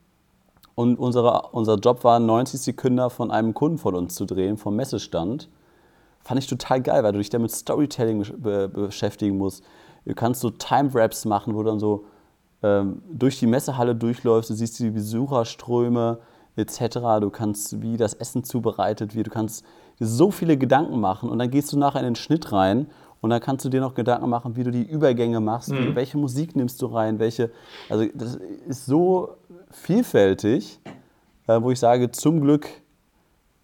und 0.74 0.98
unsere, 0.98 1.50
unser 1.52 1.74
Job 1.76 2.02
war, 2.02 2.18
90 2.18 2.58
Sekunden 2.58 3.10
von 3.10 3.30
einem 3.30 3.52
Kunden 3.52 3.76
von 3.76 3.94
uns 3.94 4.14
zu 4.14 4.24
drehen, 4.24 4.56
vom 4.56 4.74
Messestand. 4.74 5.50
Fand 6.22 6.38
ich 6.38 6.46
total 6.46 6.80
geil, 6.80 7.04
weil 7.04 7.12
du 7.12 7.18
dich 7.18 7.28
damit 7.28 7.50
Storytelling 7.50 8.24
be 8.38 8.70
beschäftigen 8.70 9.36
musst. 9.36 9.62
Du 10.04 10.14
kannst 10.14 10.40
so 10.40 10.50
Time-Wraps 10.50 11.24
machen, 11.24 11.54
wo 11.54 11.62
du 11.62 11.70
dann 11.70 11.78
so 11.78 12.04
ähm, 12.62 13.02
durch 13.10 13.38
die 13.38 13.46
Messehalle 13.46 13.94
durchläufst, 13.94 14.50
du 14.50 14.54
siehst 14.54 14.78
die 14.78 14.90
Besucherströme 14.90 16.18
etc. 16.56 16.98
Du 17.20 17.30
kannst, 17.30 17.80
wie 17.80 17.96
das 17.96 18.14
Essen 18.14 18.44
zubereitet 18.44 19.14
wird. 19.14 19.28
Du 19.28 19.30
kannst 19.30 19.64
dir 19.98 20.06
so 20.06 20.30
viele 20.30 20.56
Gedanken 20.56 21.00
machen 21.00 21.28
und 21.28 21.38
dann 21.38 21.50
gehst 21.50 21.72
du 21.72 21.78
nachher 21.78 22.00
in 22.00 22.06
den 22.06 22.16
Schnitt 22.16 22.52
rein 22.52 22.86
und 23.20 23.30
dann 23.30 23.40
kannst 23.40 23.64
du 23.64 23.68
dir 23.68 23.80
noch 23.80 23.94
Gedanken 23.94 24.28
machen, 24.28 24.56
wie 24.56 24.64
du 24.64 24.70
die 24.70 24.82
Übergänge 24.82 25.40
machst, 25.40 25.70
mhm. 25.70 25.78
wie, 25.78 25.94
welche 25.94 26.18
Musik 26.18 26.56
nimmst 26.56 26.82
du 26.82 26.86
rein, 26.86 27.18
welche. 27.18 27.50
Also 27.88 28.06
das 28.14 28.38
ist 28.66 28.86
so 28.86 29.36
vielfältig, 29.70 30.80
äh, 31.46 31.60
wo 31.62 31.70
ich 31.70 31.78
sage, 31.78 32.10
zum 32.10 32.40
Glück 32.40 32.68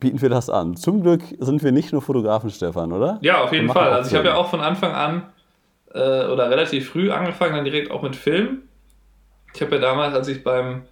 bieten 0.01 0.23
wir 0.23 0.29
das 0.29 0.49
an. 0.49 0.77
Zum 0.77 1.03
Glück 1.03 1.23
sind 1.41 1.63
wir 1.63 1.73
nicht 1.73 1.93
nur 1.93 2.03
Fotografen, 2.03 2.51
Stefan, 2.51 2.93
oder? 2.93 3.19
Ja, 3.21 3.43
auf 3.43 3.53
jeden 3.53 3.69
Fall. 3.69 3.93
Also 3.93 4.11
ich 4.11 4.17
habe 4.17 4.29
ja 4.29 4.37
auch 4.37 4.49
von 4.49 4.61
Anfang 4.61 4.93
an 4.93 5.25
äh, 5.95 6.27
oder 6.27 6.51
relativ 6.51 6.91
früh 6.91 7.11
angefangen, 7.11 7.55
dann 7.55 7.65
direkt 7.65 7.91
auch 7.91 8.03
mit 8.03 8.17
Film. 8.17 8.63
Ich 9.55 9.63
habe 9.63 9.77
ja 9.77 9.81
damals, 9.81 10.15
als 10.15 10.29
ich 10.29 10.45
beim 10.45 10.83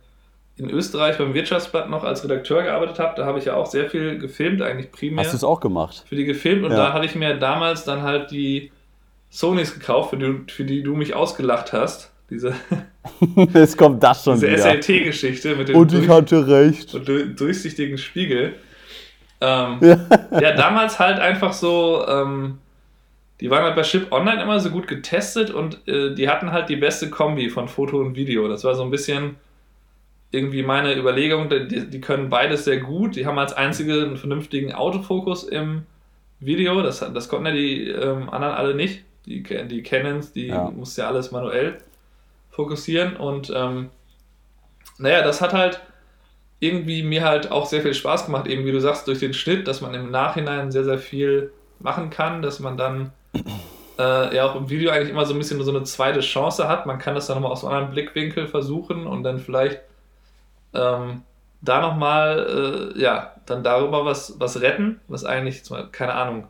in 0.58 0.70
Österreich 0.70 1.18
beim 1.18 1.34
Wirtschaftsblatt 1.34 1.90
noch 1.90 2.02
als 2.02 2.24
Redakteur 2.24 2.62
gearbeitet 2.62 2.98
habe, 2.98 3.14
da 3.16 3.26
habe 3.26 3.38
ich 3.38 3.44
ja 3.44 3.54
auch 3.54 3.66
sehr 3.66 3.90
viel 3.90 4.18
gefilmt, 4.18 4.62
eigentlich 4.62 4.90
primär. 4.90 5.24
Hast 5.24 5.32
du 5.32 5.36
es 5.36 5.44
auch 5.44 5.60
gemacht? 5.60 6.04
Für 6.08 6.16
die 6.16 6.24
gefilmt 6.24 6.64
und 6.64 6.70
ja. 6.70 6.78
da 6.78 6.92
hatte 6.94 7.04
ich 7.04 7.14
mir 7.14 7.34
damals 7.34 7.84
dann 7.84 8.02
halt 8.02 8.30
die 8.30 8.72
Sonys 9.28 9.74
gekauft, 9.74 10.10
für 10.10 10.16
die, 10.16 10.50
für 10.50 10.64
die 10.64 10.82
du 10.82 10.94
mich 10.94 11.14
ausgelacht 11.14 11.72
hast. 11.74 12.10
Diese, 12.30 12.54
Jetzt 13.54 13.76
kommt 13.76 14.02
das 14.02 14.24
schon 14.24 14.40
diese 14.40 14.56
SLT-Geschichte 14.56 15.54
mit 15.56 15.68
dem 15.68 15.76
und 15.76 15.92
ich 15.92 16.08
hatte 16.08 16.46
recht. 16.48 16.94
Und 16.94 17.06
durchsichtigen 17.38 17.98
Spiegel. 17.98 18.54
Ähm, 19.40 19.78
ja. 19.82 19.98
ja. 20.40 20.56
damals 20.56 20.98
halt 20.98 21.18
einfach 21.18 21.52
so, 21.52 22.04
ähm, 22.08 22.58
die 23.40 23.50
waren 23.50 23.64
halt 23.64 23.76
bei 23.76 23.82
Chip 23.82 24.12
Online 24.12 24.42
immer 24.42 24.60
so 24.60 24.70
gut 24.70 24.88
getestet 24.88 25.50
und 25.50 25.86
äh, 25.86 26.14
die 26.14 26.28
hatten 26.28 26.52
halt 26.52 26.68
die 26.68 26.76
beste 26.76 27.10
Kombi 27.10 27.50
von 27.50 27.68
Foto 27.68 27.98
und 27.98 28.16
Video. 28.16 28.48
Das 28.48 28.64
war 28.64 28.74
so 28.74 28.82
ein 28.82 28.90
bisschen 28.90 29.36
irgendwie 30.30 30.62
meine 30.62 30.96
Überlegung, 30.96 31.48
die, 31.48 31.88
die 31.88 32.00
können 32.00 32.30
beides 32.30 32.64
sehr 32.64 32.78
gut. 32.78 33.16
Die 33.16 33.26
haben 33.26 33.38
als 33.38 33.52
einzige 33.52 34.02
einen 34.02 34.16
vernünftigen 34.16 34.72
Autofokus 34.72 35.44
im 35.44 35.82
Video. 36.40 36.82
Das, 36.82 37.00
das 37.00 37.28
konnten 37.28 37.46
ja 37.46 37.52
die 37.52 37.88
ähm, 37.88 38.28
anderen 38.30 38.54
alle 38.54 38.74
nicht. 38.74 39.04
Die, 39.26 39.42
die 39.42 39.82
Canons, 39.82 40.32
die 40.32 40.48
ja. 40.48 40.70
musste 40.70 41.02
ja 41.02 41.08
alles 41.08 41.32
manuell 41.32 41.78
fokussieren. 42.50 43.16
Und 43.16 43.52
ähm, 43.54 43.90
naja, 44.98 45.22
das 45.22 45.40
hat 45.40 45.52
halt 45.52 45.80
irgendwie 46.60 47.02
mir 47.02 47.24
halt 47.24 47.50
auch 47.50 47.66
sehr 47.66 47.82
viel 47.82 47.94
Spaß 47.94 48.26
gemacht, 48.26 48.46
eben 48.46 48.64
wie 48.64 48.72
du 48.72 48.80
sagst, 48.80 49.06
durch 49.08 49.18
den 49.18 49.34
Schnitt, 49.34 49.68
dass 49.68 49.80
man 49.80 49.94
im 49.94 50.10
Nachhinein 50.10 50.72
sehr, 50.72 50.84
sehr 50.84 50.98
viel 50.98 51.52
machen 51.80 52.08
kann, 52.10 52.40
dass 52.40 52.60
man 52.60 52.76
dann 52.76 53.12
äh, 53.98 54.36
ja 54.36 54.48
auch 54.48 54.56
im 54.56 54.68
Video 54.68 54.90
eigentlich 54.90 55.10
immer 55.10 55.26
so 55.26 55.34
ein 55.34 55.38
bisschen 55.38 55.62
so 55.62 55.70
eine 55.70 55.84
zweite 55.84 56.20
Chance 56.20 56.68
hat. 56.68 56.86
Man 56.86 56.98
kann 56.98 57.14
das 57.14 57.26
dann 57.26 57.36
nochmal 57.36 57.52
aus 57.52 57.64
einem 57.64 57.74
anderen 57.74 57.92
Blickwinkel 57.92 58.46
versuchen 58.46 59.06
und 59.06 59.22
dann 59.22 59.38
vielleicht 59.38 59.80
ähm, 60.74 61.22
da 61.62 61.80
nochmal, 61.80 62.94
äh, 62.96 63.00
ja, 63.00 63.34
dann 63.46 63.62
darüber 63.62 64.04
was, 64.04 64.38
was 64.38 64.60
retten, 64.60 65.00
was 65.08 65.24
eigentlich, 65.24 65.62
keine 65.92 66.14
Ahnung, 66.14 66.48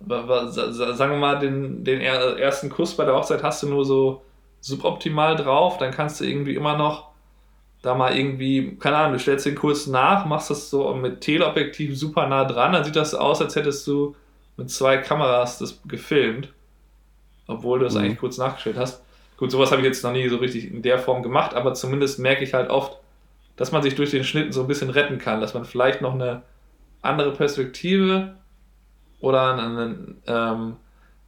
sagen 0.00 1.12
wir 1.12 1.18
mal, 1.18 1.38
den, 1.38 1.84
den 1.84 2.00
ersten 2.00 2.70
Kuss 2.70 2.96
bei 2.96 3.04
der 3.04 3.14
Hochzeit 3.14 3.42
hast 3.42 3.62
du 3.62 3.68
nur 3.68 3.84
so 3.84 4.22
suboptimal 4.60 5.36
drauf, 5.36 5.78
dann 5.78 5.90
kannst 5.90 6.20
du 6.20 6.24
irgendwie 6.24 6.54
immer 6.54 6.76
noch 6.76 7.08
da 7.82 7.94
mal 7.94 8.16
irgendwie, 8.16 8.76
keine 8.76 8.96
Ahnung, 8.96 9.12
du 9.14 9.18
stellst 9.18 9.46
den 9.46 9.54
Kurs 9.54 9.86
nach, 9.86 10.24
machst 10.26 10.50
das 10.50 10.70
so 10.70 10.92
mit 10.94 11.20
Teleobjektiv 11.20 11.96
super 11.98 12.26
nah 12.26 12.44
dran, 12.44 12.72
dann 12.72 12.84
sieht 12.84 12.96
das 12.96 13.14
aus, 13.14 13.40
als 13.40 13.54
hättest 13.54 13.86
du 13.86 14.16
mit 14.58 14.70
zwei 14.70 14.98
Kameras 14.98 15.58
das 15.58 15.80
gefilmt, 15.86 16.52
obwohl 17.46 17.78
du 17.78 17.86
das 17.86 17.94
mhm. 17.94 18.00
eigentlich 18.00 18.18
kurz 18.18 18.36
nachgestellt 18.36 18.76
hast. 18.76 19.02
Gut, 19.38 19.52
sowas 19.52 19.70
habe 19.70 19.80
ich 19.80 19.86
jetzt 19.86 20.02
noch 20.02 20.12
nie 20.12 20.28
so 20.28 20.36
richtig 20.36 20.70
in 20.70 20.82
der 20.82 20.98
Form 20.98 21.22
gemacht, 21.22 21.54
aber 21.54 21.72
zumindest 21.74 22.18
merke 22.18 22.42
ich 22.42 22.52
halt 22.52 22.68
oft, 22.68 22.98
dass 23.56 23.72
man 23.72 23.82
sich 23.82 23.94
durch 23.94 24.10
den 24.10 24.24
Schnitt 24.24 24.52
so 24.52 24.62
ein 24.62 24.66
bisschen 24.66 24.90
retten 24.90 25.18
kann, 25.18 25.40
dass 25.40 25.54
man 25.54 25.64
vielleicht 25.64 26.02
noch 26.02 26.14
eine 26.14 26.42
andere 27.02 27.32
Perspektive 27.32 28.34
oder 29.20 29.54
einen, 29.54 30.20
ähm, 30.26 30.76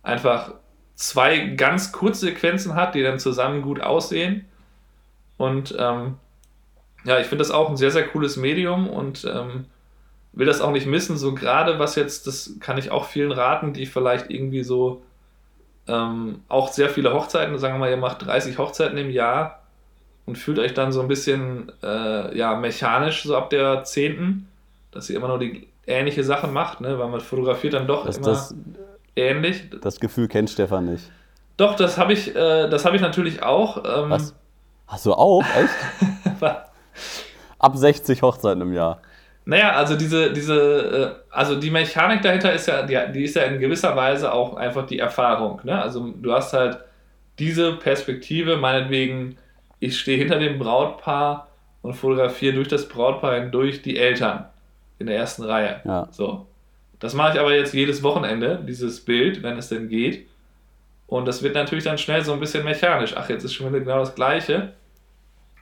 einfach 0.02 0.54
zwei 0.96 1.38
ganz 1.38 1.92
kurze 1.92 2.26
Sequenzen 2.26 2.74
hat, 2.74 2.96
die 2.96 3.02
dann 3.02 3.20
zusammen 3.20 3.62
gut 3.62 3.80
aussehen. 3.80 4.44
Und 5.36 5.74
ähm, 5.78 6.16
ja, 7.04 7.20
ich 7.20 7.26
finde 7.26 7.42
das 7.42 7.52
auch 7.52 7.70
ein 7.70 7.76
sehr, 7.76 7.92
sehr 7.92 8.06
cooles 8.08 8.36
Medium 8.36 8.88
und 8.88 9.24
ähm, 9.24 9.66
will 10.32 10.46
das 10.46 10.60
auch 10.60 10.72
nicht 10.72 10.86
missen. 10.86 11.16
So 11.16 11.34
gerade 11.34 11.78
was 11.78 11.96
jetzt, 11.96 12.26
das 12.26 12.54
kann 12.60 12.78
ich 12.78 12.90
auch 12.90 13.06
vielen 13.06 13.32
raten, 13.32 13.72
die 13.72 13.86
vielleicht 13.86 14.30
irgendwie 14.30 14.62
so 14.62 15.02
ähm, 15.88 16.42
auch 16.48 16.68
sehr 16.68 16.88
viele 16.88 17.12
Hochzeiten, 17.12 17.58
sagen 17.58 17.74
wir 17.74 17.78
mal, 17.80 17.90
ihr 17.90 17.96
macht 17.96 18.24
30 18.24 18.58
Hochzeiten 18.58 18.96
im 18.98 19.10
Jahr 19.10 19.62
und 20.26 20.36
fühlt 20.38 20.58
euch 20.58 20.74
dann 20.74 20.92
so 20.92 21.00
ein 21.00 21.08
bisschen 21.08 21.72
äh, 21.82 22.36
ja, 22.36 22.54
mechanisch 22.56 23.24
so 23.24 23.36
ab 23.36 23.50
der 23.50 23.84
10., 23.84 24.46
dass 24.92 25.10
ihr 25.10 25.16
immer 25.16 25.28
nur 25.28 25.38
die 25.38 25.68
ähnliche 25.86 26.24
Sachen 26.24 26.52
macht, 26.52 26.80
ne? 26.80 26.98
weil 26.98 27.08
man 27.08 27.20
fotografiert 27.20 27.74
dann 27.74 27.86
doch 27.86 28.06
das, 28.06 28.18
immer. 28.18 28.28
Das 28.28 28.54
ähnlich. 29.16 29.70
Das 29.82 29.98
Gefühl 29.98 30.28
kennt 30.28 30.50
Stefan 30.50 30.86
nicht. 30.86 31.10
Doch, 31.56 31.74
das 31.74 31.98
habe 31.98 32.12
ich, 32.12 32.34
äh, 32.34 32.68
das 32.68 32.84
hab 32.84 32.94
ich 32.94 33.00
natürlich 33.00 33.42
auch. 33.42 33.78
Ähm, 33.78 34.10
Was? 34.10 34.34
Hast 34.86 35.06
du 35.06 35.12
auch? 35.12 35.42
Echt? 35.42 36.40
Ab 37.58 37.76
60 37.76 38.22
Hochzeiten 38.22 38.62
im 38.62 38.72
Jahr. 38.72 39.02
Naja, 39.50 39.72
also 39.72 39.96
diese, 39.96 40.32
diese, 40.32 41.16
äh, 41.18 41.34
also 41.34 41.58
die 41.58 41.72
Mechanik 41.72 42.22
dahinter 42.22 42.52
ist 42.52 42.68
ja, 42.68 42.82
die, 42.82 42.96
die 43.12 43.24
ist 43.24 43.34
ja 43.34 43.42
in 43.42 43.58
gewisser 43.58 43.96
Weise 43.96 44.32
auch 44.32 44.54
einfach 44.54 44.86
die 44.86 45.00
Erfahrung. 45.00 45.60
Ne? 45.64 45.82
Also 45.82 46.08
du 46.08 46.32
hast 46.32 46.52
halt 46.52 46.78
diese 47.40 47.72
Perspektive, 47.72 48.58
meinetwegen, 48.58 49.38
ich 49.80 49.98
stehe 49.98 50.18
hinter 50.18 50.38
dem 50.38 50.60
Brautpaar 50.60 51.48
und 51.82 51.94
fotografiere 51.94 52.54
durch 52.54 52.68
das 52.68 52.86
Brautpaar 52.86 53.40
hindurch 53.40 53.82
die 53.82 53.98
Eltern 53.98 54.44
in 55.00 55.08
der 55.08 55.16
ersten 55.16 55.42
Reihe. 55.42 55.80
Ja. 55.82 56.06
So. 56.12 56.46
Das 57.00 57.14
mache 57.14 57.32
ich 57.32 57.40
aber 57.40 57.52
jetzt 57.52 57.74
jedes 57.74 58.04
Wochenende, 58.04 58.62
dieses 58.64 59.04
Bild, 59.04 59.42
wenn 59.42 59.58
es 59.58 59.68
denn 59.68 59.88
geht. 59.88 60.28
Und 61.08 61.26
das 61.26 61.42
wird 61.42 61.56
natürlich 61.56 61.82
dann 61.82 61.98
schnell 61.98 62.22
so 62.24 62.32
ein 62.32 62.38
bisschen 62.38 62.62
mechanisch. 62.64 63.16
Ach, 63.16 63.28
jetzt 63.28 63.42
ist 63.42 63.54
schon 63.54 63.66
wieder 63.66 63.80
genau 63.80 63.98
das 63.98 64.14
Gleiche. 64.14 64.74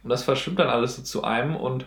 Und 0.02 0.10
das 0.10 0.24
verschwimmt 0.24 0.58
dann 0.58 0.68
alles 0.68 0.96
so 0.96 1.02
zu 1.02 1.24
einem. 1.24 1.56
Und 1.56 1.86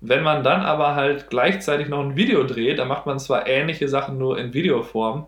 wenn 0.00 0.22
man 0.22 0.42
dann 0.42 0.62
aber 0.62 0.94
halt 0.94 1.28
gleichzeitig 1.28 1.88
noch 1.88 2.00
ein 2.00 2.16
Video 2.16 2.44
dreht, 2.44 2.78
dann 2.78 2.88
macht 2.88 3.06
man 3.06 3.18
zwar 3.18 3.46
ähnliche 3.46 3.88
Sachen 3.88 4.16
nur 4.18 4.38
in 4.38 4.54
Videoform, 4.54 5.26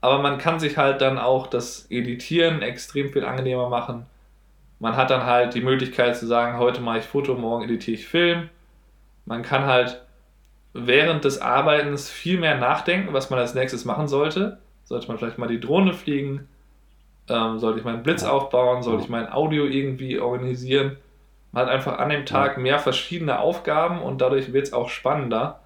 aber 0.00 0.18
man 0.20 0.38
kann 0.38 0.60
sich 0.60 0.76
halt 0.76 1.00
dann 1.00 1.18
auch 1.18 1.46
das 1.46 1.90
Editieren 1.90 2.62
extrem 2.62 3.10
viel 3.10 3.24
angenehmer 3.24 3.68
machen. 3.68 4.06
Man 4.78 4.96
hat 4.96 5.10
dann 5.10 5.24
halt 5.24 5.54
die 5.54 5.60
Möglichkeit 5.60 6.16
zu 6.16 6.26
sagen, 6.26 6.58
heute 6.58 6.80
mache 6.80 6.98
ich 6.98 7.04
Foto, 7.04 7.34
morgen 7.34 7.64
editiere 7.64 7.96
ich 7.96 8.06
Film. 8.06 8.48
Man 9.26 9.42
kann 9.42 9.66
halt 9.66 10.02
während 10.72 11.24
des 11.24 11.40
Arbeitens 11.40 12.10
viel 12.10 12.38
mehr 12.38 12.56
nachdenken, 12.58 13.12
was 13.12 13.30
man 13.30 13.38
als 13.38 13.54
nächstes 13.54 13.84
machen 13.84 14.08
sollte. 14.08 14.58
Sollte 14.84 15.08
man 15.08 15.18
vielleicht 15.18 15.38
mal 15.38 15.46
die 15.46 15.60
Drohne 15.60 15.92
fliegen? 15.94 16.48
Ähm, 17.28 17.58
sollte 17.58 17.78
ich 17.78 17.84
meinen 17.84 18.02
Blitz 18.02 18.24
aufbauen? 18.24 18.82
Sollte 18.82 19.04
ich 19.04 19.08
mein 19.08 19.30
Audio 19.30 19.66
irgendwie 19.66 20.18
organisieren? 20.18 20.96
Man 21.52 21.66
hat 21.66 21.72
einfach 21.72 21.98
an 21.98 22.08
dem 22.08 22.24
Tag 22.24 22.58
mehr 22.58 22.78
verschiedene 22.78 23.38
Aufgaben 23.38 24.02
und 24.02 24.20
dadurch 24.20 24.52
wird 24.52 24.66
es 24.66 24.72
auch 24.72 24.88
spannender. 24.88 25.60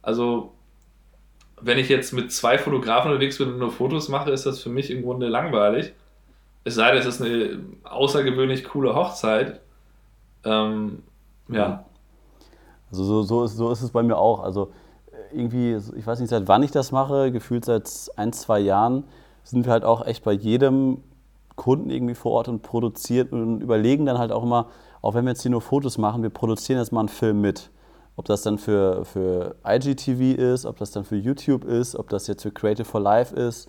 Also, 0.00 0.52
wenn 1.60 1.78
ich 1.78 1.88
jetzt 1.90 2.12
mit 2.12 2.32
zwei 2.32 2.56
Fotografen 2.56 3.10
unterwegs 3.10 3.38
bin 3.38 3.48
und 3.48 3.58
nur 3.58 3.70
Fotos 3.70 4.08
mache, 4.08 4.30
ist 4.30 4.46
das 4.46 4.60
für 4.60 4.70
mich 4.70 4.90
im 4.90 5.02
Grunde 5.02 5.28
langweilig. 5.28 5.92
Es 6.64 6.76
sei 6.76 6.90
denn, 6.90 7.00
es 7.00 7.06
ist 7.06 7.22
eine 7.22 7.60
außergewöhnlich 7.84 8.64
coole 8.64 8.94
Hochzeit. 8.94 9.60
Ähm, 10.44 11.02
ja. 11.48 11.84
Also 12.90 13.04
so, 13.04 13.22
so, 13.22 13.44
ist, 13.44 13.56
so 13.56 13.70
ist 13.70 13.82
es 13.82 13.90
bei 13.90 14.02
mir 14.02 14.16
auch. 14.16 14.42
Also 14.42 14.72
irgendwie, 15.32 15.76
ich 15.96 16.06
weiß 16.06 16.20
nicht, 16.20 16.30
seit 16.30 16.48
wann 16.48 16.62
ich 16.62 16.70
das 16.70 16.92
mache, 16.92 17.30
gefühlt 17.32 17.64
seit 17.64 17.90
ein, 18.16 18.32
zwei 18.32 18.60
Jahren, 18.60 19.04
sind 19.44 19.66
wir 19.66 19.72
halt 19.72 19.84
auch 19.84 20.06
echt 20.06 20.24
bei 20.24 20.32
jedem 20.32 21.02
Kunden 21.56 21.90
irgendwie 21.90 22.14
vor 22.14 22.32
Ort 22.32 22.48
und 22.48 22.62
produzieren 22.62 23.28
und 23.30 23.60
überlegen 23.60 24.06
dann 24.06 24.18
halt 24.18 24.32
auch 24.32 24.42
immer, 24.42 24.68
auch 25.02 25.14
wenn 25.14 25.24
wir 25.24 25.30
jetzt 25.30 25.42
hier 25.42 25.50
nur 25.50 25.60
Fotos 25.60 25.98
machen, 25.98 26.22
wir 26.22 26.30
produzieren 26.30 26.78
jetzt 26.78 26.92
mal 26.92 27.00
einen 27.00 27.08
Film 27.08 27.40
mit. 27.40 27.70
Ob 28.16 28.24
das 28.24 28.42
dann 28.42 28.58
für, 28.58 29.04
für 29.04 29.54
IGTV 29.64 30.36
ist, 30.36 30.66
ob 30.66 30.76
das 30.78 30.90
dann 30.90 31.04
für 31.04 31.16
YouTube 31.16 31.64
ist, 31.64 31.94
ob 31.94 32.08
das 32.08 32.26
jetzt 32.26 32.42
für 32.42 32.50
Creative 32.50 32.84
for 32.84 33.00
Life 33.00 33.34
ist. 33.34 33.68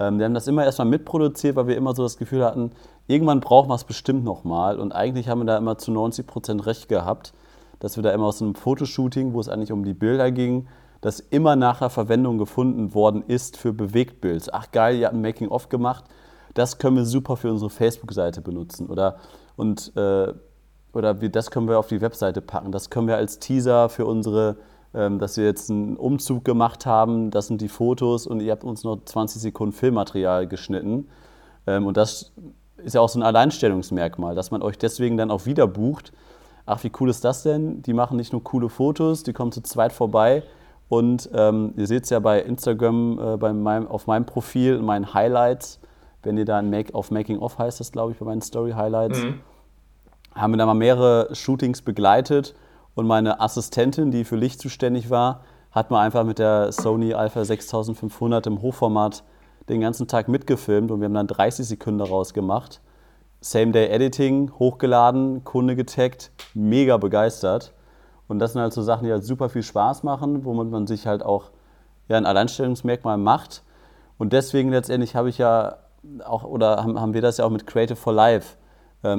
Ähm, 0.00 0.18
wir 0.18 0.24
haben 0.24 0.34
das 0.34 0.48
immer 0.48 0.64
erstmal 0.64 0.88
mitproduziert, 0.88 1.54
weil 1.54 1.68
wir 1.68 1.76
immer 1.76 1.94
so 1.94 2.02
das 2.02 2.16
Gefühl 2.16 2.44
hatten, 2.44 2.72
irgendwann 3.06 3.40
brauchen 3.40 3.68
wir 3.68 3.76
es 3.76 3.84
bestimmt 3.84 4.24
nochmal. 4.24 4.80
Und 4.80 4.92
eigentlich 4.92 5.28
haben 5.28 5.40
wir 5.40 5.44
da 5.44 5.56
immer 5.56 5.78
zu 5.78 5.92
90 5.92 6.26
Prozent 6.26 6.66
recht 6.66 6.88
gehabt, 6.88 7.32
dass 7.78 7.96
wir 7.96 8.02
da 8.02 8.10
immer 8.10 8.26
aus 8.26 8.42
einem 8.42 8.56
Fotoshooting, 8.56 9.32
wo 9.32 9.40
es 9.40 9.48
eigentlich 9.48 9.70
um 9.70 9.84
die 9.84 9.94
Bilder 9.94 10.32
ging, 10.32 10.66
das 11.00 11.20
immer 11.20 11.54
nachher 11.54 11.90
Verwendung 11.90 12.38
gefunden 12.38 12.94
worden 12.94 13.22
ist 13.26 13.56
für 13.56 13.72
Bewegtbild. 13.72 14.52
Ach 14.52 14.72
geil, 14.72 14.96
ihr 14.96 15.06
habt 15.06 15.14
ein 15.14 15.20
Making-of 15.20 15.68
gemacht, 15.68 16.04
das 16.54 16.78
können 16.78 16.96
wir 16.96 17.04
super 17.04 17.36
für 17.36 17.50
unsere 17.50 17.70
Facebook-Seite 17.70 18.40
benutzen. 18.40 18.88
Oder, 18.88 19.18
und, 19.54 19.94
äh, 19.96 20.32
oder 20.96 21.20
wir, 21.20 21.28
das 21.28 21.50
können 21.50 21.68
wir 21.68 21.78
auf 21.78 21.86
die 21.86 22.00
Webseite 22.00 22.40
packen. 22.40 22.72
Das 22.72 22.90
können 22.90 23.08
wir 23.08 23.16
als 23.16 23.38
Teaser 23.38 23.88
für 23.88 24.06
unsere, 24.06 24.56
ähm, 24.94 25.18
dass 25.18 25.36
wir 25.36 25.44
jetzt 25.44 25.70
einen 25.70 25.96
Umzug 25.96 26.44
gemacht 26.44 26.86
haben, 26.86 27.30
das 27.30 27.48
sind 27.48 27.60
die 27.60 27.68
Fotos 27.68 28.26
und 28.26 28.40
ihr 28.40 28.52
habt 28.52 28.64
uns 28.64 28.84
noch 28.84 29.04
20 29.04 29.40
Sekunden 29.40 29.72
Filmmaterial 29.72 30.46
geschnitten. 30.46 31.08
Ähm, 31.66 31.86
und 31.86 31.96
das 31.96 32.32
ist 32.76 32.94
ja 32.94 33.00
auch 33.00 33.08
so 33.08 33.18
ein 33.18 33.22
Alleinstellungsmerkmal, 33.22 34.34
dass 34.34 34.50
man 34.50 34.62
euch 34.62 34.78
deswegen 34.78 35.16
dann 35.16 35.30
auch 35.30 35.46
wieder 35.46 35.66
bucht. 35.66 36.12
Ach, 36.66 36.82
wie 36.82 36.92
cool 37.00 37.10
ist 37.10 37.24
das 37.24 37.42
denn? 37.42 37.82
Die 37.82 37.92
machen 37.92 38.16
nicht 38.16 38.32
nur 38.32 38.42
coole 38.42 38.68
Fotos, 38.68 39.22
die 39.22 39.32
kommen 39.32 39.52
zu 39.52 39.62
zweit 39.62 39.92
vorbei. 39.92 40.42
Und 40.88 41.30
ähm, 41.34 41.72
ihr 41.76 41.86
seht 41.86 42.04
es 42.04 42.10
ja 42.10 42.20
bei 42.20 42.40
Instagram, 42.40 43.18
äh, 43.18 43.36
bei 43.36 43.52
meinem, 43.52 43.88
auf 43.88 44.06
meinem 44.06 44.26
Profil, 44.26 44.76
in 44.76 44.84
meinen 44.84 45.14
Highlights, 45.14 45.80
wenn 46.22 46.38
ihr 46.38 46.44
da 46.44 46.62
Make, 46.62 46.94
auf 46.94 47.10
Making 47.10 47.38
Off 47.38 47.58
heißt 47.58 47.80
das, 47.80 47.92
glaube 47.92 48.12
ich, 48.12 48.18
bei 48.18 48.26
meinen 48.26 48.42
Story 48.42 48.72
Highlights, 48.72 49.22
mhm. 49.22 49.40
Haben 50.34 50.52
wir 50.52 50.58
da 50.58 50.66
mal 50.66 50.74
mehrere 50.74 51.34
Shootings 51.34 51.82
begleitet. 51.82 52.54
Und 52.94 53.06
meine 53.06 53.40
Assistentin, 53.40 54.10
die 54.10 54.24
für 54.24 54.36
Licht 54.36 54.60
zuständig 54.60 55.10
war, 55.10 55.42
hat 55.70 55.90
mal 55.90 56.00
einfach 56.00 56.24
mit 56.24 56.38
der 56.38 56.70
Sony 56.70 57.14
Alpha 57.14 57.44
6500 57.44 58.46
im 58.46 58.62
Hochformat 58.62 59.24
den 59.68 59.80
ganzen 59.80 60.06
Tag 60.06 60.28
mitgefilmt 60.28 60.90
und 60.90 61.00
wir 61.00 61.06
haben 61.06 61.14
dann 61.14 61.26
30 61.26 61.66
Sekunden 61.66 61.98
daraus 61.98 62.34
gemacht. 62.34 62.80
Same-Day-Editing, 63.40 64.52
hochgeladen, 64.58 65.44
Kunde 65.44 65.74
getaggt, 65.74 66.30
mega 66.54 66.96
begeistert. 66.96 67.72
Und 68.28 68.38
das 68.38 68.52
sind 68.52 68.62
halt 68.62 68.72
so 68.72 68.82
Sachen, 68.82 69.04
die 69.04 69.12
halt 69.12 69.24
super 69.24 69.48
viel 69.48 69.62
Spaß 69.62 70.02
machen, 70.02 70.44
womit 70.44 70.70
man 70.70 70.86
sich 70.86 71.06
halt 71.06 71.22
auch 71.22 71.50
ja, 72.08 72.16
ein 72.16 72.26
Alleinstellungsmerkmal 72.26 73.18
macht. 73.18 73.62
Und 74.16 74.32
deswegen 74.32 74.70
letztendlich 74.70 75.16
habe 75.16 75.28
ich 75.28 75.38
ja 75.38 75.78
auch, 76.24 76.44
oder 76.44 76.82
haben, 76.82 77.00
haben 77.00 77.14
wir 77.14 77.22
das 77.22 77.38
ja 77.38 77.44
auch 77.44 77.50
mit 77.50 77.66
Creative 77.66 77.96
for 77.96 78.12
Life 78.12 78.56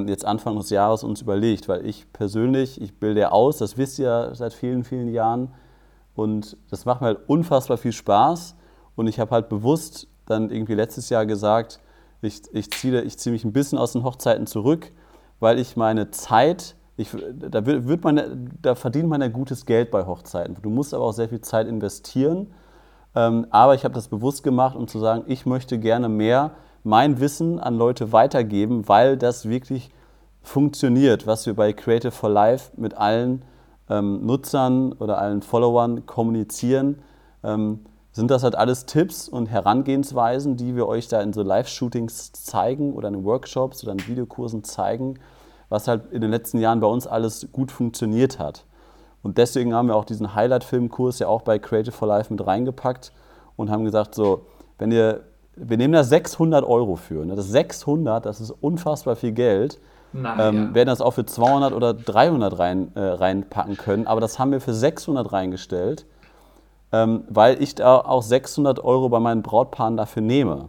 jetzt 0.06 0.24
Anfang 0.24 0.56
des 0.56 0.70
Jahres 0.70 1.04
uns 1.04 1.22
überlegt, 1.22 1.68
weil 1.68 1.86
ich 1.86 2.12
persönlich, 2.12 2.80
ich 2.80 2.98
bilde 2.98 3.20
ja 3.20 3.28
aus, 3.30 3.58
das 3.58 3.78
wisst 3.78 3.98
ihr 3.98 4.30
seit 4.34 4.52
vielen, 4.52 4.84
vielen 4.84 5.08
Jahren. 5.08 5.54
Und 6.14 6.56
das 6.70 6.84
macht 6.84 7.00
mir 7.00 7.08
halt 7.08 7.20
unfassbar 7.28 7.76
viel 7.76 7.92
Spaß. 7.92 8.56
Und 8.96 9.06
ich 9.06 9.20
habe 9.20 9.30
halt 9.30 9.48
bewusst 9.48 10.08
dann 10.24 10.50
irgendwie 10.50 10.74
letztes 10.74 11.08
Jahr 11.08 11.26
gesagt, 11.26 11.80
ich, 12.22 12.42
ich 12.52 12.70
ziehe 12.72 13.02
ich 13.02 13.18
zieh 13.18 13.30
mich 13.30 13.44
ein 13.44 13.52
bisschen 13.52 13.78
aus 13.78 13.92
den 13.92 14.02
Hochzeiten 14.02 14.46
zurück, 14.46 14.90
weil 15.38 15.58
ich 15.58 15.76
meine 15.76 16.10
Zeit, 16.10 16.74
ich, 16.96 17.10
da, 17.34 17.64
wird 17.66 18.02
man, 18.02 18.50
da 18.62 18.74
verdient 18.74 19.08
man 19.08 19.20
ja 19.20 19.28
gutes 19.28 19.66
Geld 19.66 19.90
bei 19.90 20.06
Hochzeiten. 20.06 20.56
Du 20.62 20.70
musst 20.70 20.94
aber 20.94 21.04
auch 21.04 21.12
sehr 21.12 21.28
viel 21.28 21.42
Zeit 21.42 21.68
investieren. 21.68 22.48
Ähm, 23.14 23.46
aber 23.50 23.74
ich 23.74 23.84
habe 23.84 23.94
das 23.94 24.08
bewusst 24.08 24.42
gemacht, 24.42 24.76
um 24.76 24.88
zu 24.88 24.98
sagen, 24.98 25.24
ich 25.26 25.46
möchte 25.46 25.78
gerne 25.78 26.08
mehr 26.08 26.52
mein 26.86 27.18
Wissen 27.18 27.58
an 27.58 27.76
Leute 27.76 28.12
weitergeben, 28.12 28.88
weil 28.88 29.16
das 29.16 29.48
wirklich 29.48 29.90
funktioniert, 30.40 31.26
was 31.26 31.44
wir 31.44 31.54
bei 31.54 31.72
Creative 31.72 32.12
for 32.12 32.30
Life 32.30 32.70
mit 32.76 32.96
allen 32.96 33.42
ähm, 33.90 34.24
Nutzern 34.24 34.92
oder 34.92 35.18
allen 35.18 35.42
Followern 35.42 36.06
kommunizieren. 36.06 37.02
Ähm, 37.42 37.80
sind 38.12 38.30
das 38.30 38.44
halt 38.44 38.54
alles 38.54 38.86
Tipps 38.86 39.28
und 39.28 39.46
Herangehensweisen, 39.46 40.56
die 40.56 40.76
wir 40.76 40.86
euch 40.86 41.08
da 41.08 41.20
in 41.20 41.32
so 41.32 41.42
Live-Shootings 41.42 42.32
zeigen 42.32 42.94
oder 42.94 43.08
in 43.08 43.24
Workshops 43.24 43.82
oder 43.82 43.92
in 43.92 44.06
Videokursen 44.06 44.62
zeigen, 44.62 45.18
was 45.68 45.88
halt 45.88 46.12
in 46.12 46.20
den 46.20 46.30
letzten 46.30 46.60
Jahren 46.60 46.78
bei 46.78 46.86
uns 46.86 47.08
alles 47.08 47.48
gut 47.50 47.72
funktioniert 47.72 48.38
hat. 48.38 48.64
Und 49.24 49.38
deswegen 49.38 49.74
haben 49.74 49.88
wir 49.88 49.96
auch 49.96 50.04
diesen 50.04 50.36
Highlight-Filmkurs 50.36 51.18
ja 51.18 51.26
auch 51.26 51.42
bei 51.42 51.58
Creative 51.58 51.90
for 51.90 52.06
Life 52.06 52.32
mit 52.32 52.46
reingepackt 52.46 53.12
und 53.56 53.70
haben 53.70 53.84
gesagt, 53.84 54.14
so, 54.14 54.46
wenn 54.78 54.92
ihr, 54.92 55.24
wir 55.56 55.76
nehmen 55.76 55.94
da 55.94 56.04
600 56.04 56.64
Euro 56.64 56.96
für, 56.96 57.24
ne? 57.24 57.34
das 57.34 57.48
600, 57.48 58.24
das 58.24 58.40
ist 58.40 58.50
unfassbar 58.50 59.16
viel 59.16 59.32
Geld, 59.32 59.78
Nein, 60.12 60.38
ähm, 60.40 60.68
ja. 60.68 60.74
werden 60.74 60.88
das 60.88 61.00
auch 61.00 61.12
für 61.12 61.26
200 61.26 61.72
oder 61.72 61.92
300 61.94 62.58
rein, 62.58 62.92
äh, 62.94 63.00
reinpacken 63.00 63.76
können, 63.76 64.06
aber 64.06 64.20
das 64.20 64.38
haben 64.38 64.52
wir 64.52 64.60
für 64.60 64.74
600 64.74 65.32
reingestellt 65.32 66.06
ähm, 66.92 67.24
weil 67.28 67.62
ich 67.62 67.74
da 67.74 67.98
auch 67.98 68.22
600 68.22 68.82
Euro 68.84 69.08
bei 69.08 69.20
meinen 69.20 69.42
Brautpaaren 69.42 69.96
dafür 69.96 70.22
nehme. 70.22 70.68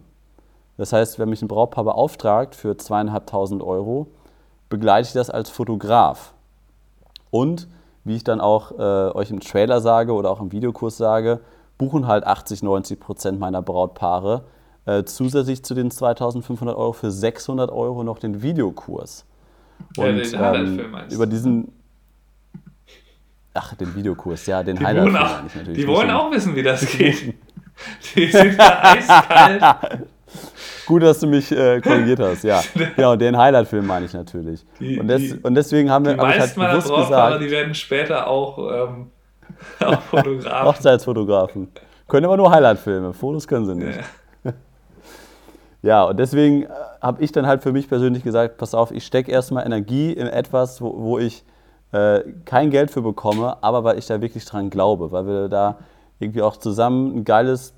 Das 0.76 0.92
heißt, 0.92 1.18
wenn 1.18 1.28
mich 1.28 1.42
ein 1.42 1.48
Brautpaar 1.48 1.84
beauftragt 1.84 2.54
für 2.54 2.76
zweieinhalbtausend 2.76 3.62
Euro, 3.62 4.08
begleite 4.68 5.08
ich 5.08 5.12
das 5.12 5.30
als 5.30 5.50
Fotograf. 5.50 6.34
Und 7.30 7.68
wie 8.04 8.16
ich 8.16 8.24
dann 8.24 8.40
auch 8.40 8.72
äh, 8.72 9.12
euch 9.12 9.30
im 9.30 9.40
Trailer 9.40 9.80
sage 9.80 10.12
oder 10.12 10.30
auch 10.30 10.40
im 10.40 10.52
Videokurs 10.52 10.96
sage, 10.96 11.40
buchen 11.78 12.06
halt 12.06 12.26
80, 12.26 12.62
90 12.62 13.00
Prozent 13.00 13.38
meiner 13.38 13.62
Brautpaare 13.62 14.44
äh, 14.88 15.04
zusätzlich 15.04 15.62
zu 15.62 15.74
den 15.74 15.90
2500 15.90 16.76
Euro 16.76 16.92
für 16.92 17.10
600 17.10 17.70
Euro 17.70 18.02
noch 18.04 18.18
den 18.18 18.42
Videokurs. 18.42 19.24
Und 19.96 20.18
Ja, 20.32 20.52
den 20.52 20.78
ähm, 20.80 20.90
über 21.10 21.26
diesen, 21.26 21.72
ach, 23.54 23.74
den 23.74 23.94
Videokurs, 23.94 24.46
ja, 24.46 24.62
den 24.62 24.76
Die 24.76 24.84
Highlight 24.84 25.04
wollen, 25.06 25.16
auch, 25.16 25.44
ich 25.46 25.54
natürlich. 25.54 25.78
die 25.78 25.86
wollen 25.86 26.10
auch 26.10 26.30
wissen, 26.32 26.54
wie 26.56 26.62
das 26.62 26.86
geht. 26.98 27.34
Die 28.16 28.26
sind 28.30 28.58
da 28.58 28.82
eiskalt. 28.82 29.62
Gut, 30.86 31.02
dass 31.02 31.20
du 31.20 31.26
mich 31.26 31.50
äh, 31.52 31.80
korrigiert 31.80 32.18
hast, 32.20 32.44
ja. 32.44 32.60
Ja, 32.96 33.12
und 33.12 33.18
den 33.20 33.36
Highlight-Film 33.36 33.86
meine 33.86 34.06
ich 34.06 34.14
natürlich. 34.14 34.64
Die- 34.80 34.98
und, 34.98 35.06
des, 35.08 35.20
die- 35.22 35.34
und 35.42 35.54
deswegen 35.54 35.90
haben 35.90 36.04
wir 36.06 36.14
Die 36.14 36.20
hab 36.20 36.34
ich 36.34 36.40
halt 36.40 36.54
bewusst 36.54 36.88
gesagt, 36.94 37.42
die 37.42 37.50
werden 37.50 37.74
später 37.74 38.26
auch, 38.26 38.58
ähm, 38.58 39.10
auch 39.80 40.00
Fotografen. 40.02 40.66
Hochzeitsfotografen. 40.66 41.68
Können 42.08 42.24
aber 42.26 42.36
nur 42.38 42.50
Highlight-Filme, 42.50 43.12
Fotos 43.12 43.46
können 43.46 43.66
sie 43.66 43.74
nicht. 43.74 43.96
Ja, 43.98 44.02
und 46.04 46.18
deswegen 46.18 46.64
äh, 46.64 46.68
habe 47.00 47.22
ich 47.22 47.32
dann 47.32 47.46
halt 47.46 47.62
für 47.62 47.72
mich 47.72 47.88
persönlich 47.88 48.24
gesagt, 48.24 48.56
pass 48.58 48.74
auf, 48.74 48.90
ich 48.90 49.06
stecke 49.06 49.30
erstmal 49.30 49.64
Energie 49.64 50.12
in 50.12 50.26
etwas, 50.26 50.80
wo, 50.80 50.94
wo 50.98 51.18
ich 51.18 51.44
äh, 51.92 52.20
kein 52.44 52.70
Geld 52.70 52.90
für 52.90 53.02
bekomme, 53.02 53.56
aber 53.62 53.84
weil 53.84 53.98
ich 53.98 54.06
da 54.06 54.20
wirklich 54.20 54.44
dran 54.44 54.70
glaube, 54.70 55.12
weil 55.12 55.26
wir 55.26 55.48
da 55.48 55.78
irgendwie 56.18 56.42
auch 56.42 56.56
zusammen 56.56 57.18
ein 57.18 57.24
geiles 57.24 57.74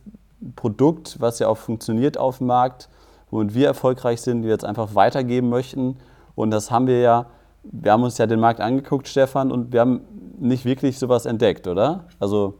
Produkt, 0.56 1.16
was 1.20 1.38
ja 1.38 1.48
auch 1.48 1.58
funktioniert 1.58 2.16
auf 2.16 2.38
dem 2.38 2.46
Markt, 2.46 2.88
womit 3.30 3.54
wir 3.54 3.66
erfolgreich 3.66 4.22
sind, 4.22 4.42
wir 4.42 4.50
jetzt 4.50 4.64
einfach 4.64 4.94
weitergeben 4.94 5.50
möchten. 5.50 5.98
Und 6.34 6.50
das 6.50 6.70
haben 6.70 6.86
wir 6.86 7.00
ja, 7.00 7.26
wir 7.62 7.92
haben 7.92 8.02
uns 8.02 8.16
ja 8.16 8.26
den 8.26 8.40
Markt 8.40 8.60
angeguckt, 8.60 9.06
Stefan, 9.08 9.52
und 9.52 9.72
wir 9.72 9.80
haben 9.80 10.00
nicht 10.38 10.64
wirklich 10.64 10.98
sowas 10.98 11.26
entdeckt, 11.26 11.66
oder? 11.68 12.04
Also 12.18 12.54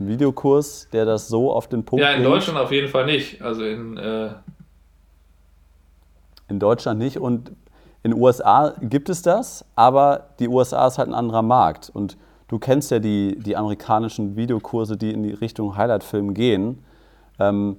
ein 0.00 0.08
Videokurs, 0.08 0.88
der 0.92 1.04
das 1.04 1.28
so 1.28 1.52
auf 1.52 1.68
den 1.68 1.84
Punkt 1.84 2.04
Ja, 2.04 2.10
in 2.10 2.22
bringt. 2.22 2.34
Deutschland 2.34 2.58
auf 2.58 2.72
jeden 2.72 2.88
Fall 2.88 3.06
nicht. 3.06 3.40
Also 3.40 3.64
in, 3.64 3.96
äh 3.96 4.30
in 6.52 6.60
Deutschland 6.60 6.98
nicht. 6.98 7.18
Und 7.18 7.50
in 8.02 8.12
den 8.12 8.20
USA 8.20 8.74
gibt 8.80 9.08
es 9.08 9.22
das, 9.22 9.64
aber 9.74 10.28
die 10.38 10.48
USA 10.48 10.86
ist 10.86 10.98
halt 10.98 11.08
ein 11.08 11.14
anderer 11.14 11.42
Markt. 11.42 11.90
Und 11.92 12.16
du 12.48 12.58
kennst 12.58 12.90
ja 12.90 12.98
die, 12.98 13.38
die 13.38 13.56
amerikanischen 13.56 14.36
Videokurse, 14.36 14.96
die 14.96 15.12
in 15.12 15.22
die 15.22 15.32
Richtung 15.32 15.76
Highlight-Film 15.76 16.34
gehen. 16.34 16.84
Ähm, 17.38 17.78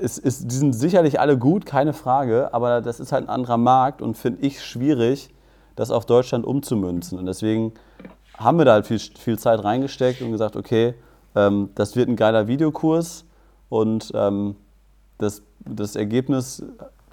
es, 0.00 0.18
es, 0.18 0.46
die 0.46 0.54
sind 0.54 0.72
sicherlich 0.74 1.18
alle 1.18 1.38
gut, 1.38 1.66
keine 1.66 1.92
Frage, 1.92 2.52
aber 2.52 2.80
das 2.80 3.00
ist 3.00 3.12
halt 3.12 3.24
ein 3.24 3.30
anderer 3.30 3.56
Markt 3.56 4.02
und 4.02 4.16
finde 4.16 4.42
ich 4.42 4.64
schwierig, 4.64 5.30
das 5.76 5.90
auf 5.90 6.06
Deutschland 6.06 6.44
umzumünzen. 6.44 7.18
Und 7.18 7.26
deswegen 7.26 7.72
haben 8.36 8.58
wir 8.58 8.64
da 8.64 8.72
halt 8.74 8.86
viel, 8.86 8.98
viel 8.98 9.38
Zeit 9.38 9.62
reingesteckt 9.64 10.22
und 10.22 10.30
gesagt, 10.30 10.56
okay, 10.56 10.94
ähm, 11.34 11.70
das 11.74 11.96
wird 11.96 12.08
ein 12.08 12.16
geiler 12.16 12.46
Videokurs 12.46 13.24
und 13.68 14.12
ähm, 14.14 14.56
das, 15.18 15.42
das 15.60 15.96
Ergebnis, 15.96 16.64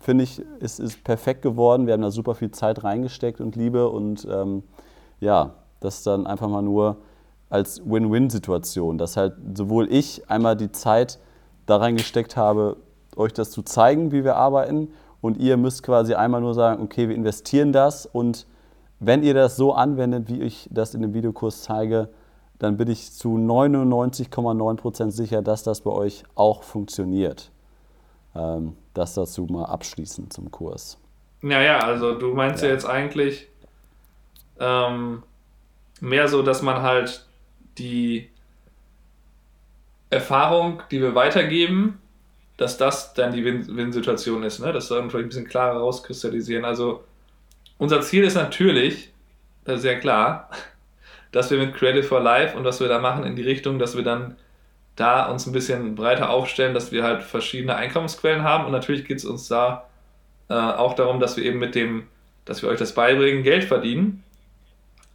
finde 0.05 0.23
ich, 0.23 0.39
ist, 0.59 0.79
ist 0.79 1.03
perfekt 1.03 1.41
geworden. 1.41 1.87
Wir 1.87 1.93
haben 1.93 2.03
da 2.03 2.11
super 2.11 2.35
viel 2.35 2.51
Zeit 2.51 2.83
reingesteckt 2.83 3.41
und 3.41 3.55
Liebe 3.55 3.89
und 3.89 4.27
ähm, 4.31 4.61
ja, 5.19 5.55
das 5.79 6.03
dann 6.03 6.27
einfach 6.27 6.47
mal 6.47 6.61
nur 6.61 6.97
als 7.49 7.81
Win-Win-Situation, 7.83 8.99
dass 8.99 9.17
halt 9.17 9.33
sowohl 9.55 9.91
ich 9.91 10.29
einmal 10.29 10.55
die 10.55 10.71
Zeit 10.71 11.19
da 11.65 11.77
reingesteckt 11.77 12.37
habe, 12.37 12.77
euch 13.15 13.33
das 13.33 13.49
zu 13.49 13.63
zeigen, 13.63 14.11
wie 14.11 14.23
wir 14.23 14.35
arbeiten 14.35 14.89
und 15.21 15.37
ihr 15.37 15.57
müsst 15.57 15.81
quasi 15.81 16.13
einmal 16.13 16.41
nur 16.41 16.53
sagen, 16.53 16.83
okay, 16.83 17.09
wir 17.09 17.15
investieren 17.15 17.73
das 17.73 18.05
und 18.05 18.45
wenn 18.99 19.23
ihr 19.23 19.33
das 19.33 19.55
so 19.55 19.73
anwendet, 19.73 20.29
wie 20.29 20.41
ich 20.41 20.69
das 20.71 20.93
in 20.93 21.01
dem 21.01 21.15
Videokurs 21.15 21.63
zeige, 21.63 22.09
dann 22.59 22.77
bin 22.77 22.89
ich 22.89 23.11
zu 23.11 23.37
99,9% 23.37 25.09
sicher, 25.09 25.41
dass 25.41 25.63
das 25.63 25.81
bei 25.81 25.91
euch 25.91 26.23
auch 26.35 26.61
funktioniert. 26.61 27.51
Ähm, 28.35 28.75
das 28.93 29.13
dazu 29.13 29.45
mal 29.45 29.65
abschließend 29.65 30.33
zum 30.33 30.51
Kurs. 30.51 30.99
Naja, 31.41 31.79
also 31.79 32.15
du 32.15 32.33
meinst 32.33 32.61
ja, 32.61 32.69
ja 32.69 32.73
jetzt 32.73 32.85
eigentlich 32.85 33.47
ähm, 34.59 35.23
mehr 36.01 36.27
so, 36.27 36.41
dass 36.41 36.61
man 36.61 36.81
halt 36.81 37.25
die 37.77 38.29
Erfahrung, 40.09 40.81
die 40.91 41.01
wir 41.01 41.15
weitergeben, 41.15 41.99
dass 42.57 42.77
das 42.77 43.13
dann 43.13 43.33
die 43.33 43.43
Win-Situation 43.43 44.43
ist, 44.43 44.59
ne? 44.59 44.71
Das 44.71 44.87
soll 44.87 45.01
man 45.01 45.09
vielleicht 45.09 45.25
ein 45.25 45.29
bisschen 45.29 45.47
klarer 45.47 45.79
rauskristallisieren. 45.79 46.63
Also 46.63 47.03
unser 47.77 48.01
Ziel 48.01 48.23
ist 48.23 48.35
natürlich, 48.35 49.11
das 49.65 49.77
ist 49.77 49.81
sehr 49.81 49.99
klar, 49.99 50.49
dass 51.31 51.51
wir 51.51 51.57
mit 51.57 51.75
Creative 51.75 52.03
for 52.03 52.21
Life 52.21 52.57
und 52.57 52.63
was 52.63 52.79
wir 52.79 52.87
da 52.87 52.99
machen 52.99 53.25
in 53.25 53.35
die 53.35 53.43
Richtung, 53.43 53.77
dass 53.77 53.97
wir 53.97 54.03
dann 54.03 54.37
da 54.95 55.29
uns 55.29 55.45
ein 55.45 55.51
bisschen 55.51 55.95
breiter 55.95 56.29
aufstellen, 56.29 56.73
dass 56.73 56.91
wir 56.91 57.03
halt 57.03 57.23
verschiedene 57.23 57.75
Einkommensquellen 57.75 58.43
haben 58.43 58.65
und 58.65 58.71
natürlich 58.71 59.05
geht 59.05 59.17
es 59.17 59.25
uns 59.25 59.47
da 59.47 59.85
äh, 60.49 60.53
auch 60.53 60.93
darum, 60.93 61.19
dass 61.19 61.37
wir 61.37 61.43
eben 61.43 61.59
mit 61.59 61.75
dem, 61.75 62.07
dass 62.45 62.61
wir 62.61 62.69
euch 62.69 62.79
das 62.79 62.93
beibringen, 62.93 63.43
Geld 63.43 63.65
verdienen. 63.65 64.23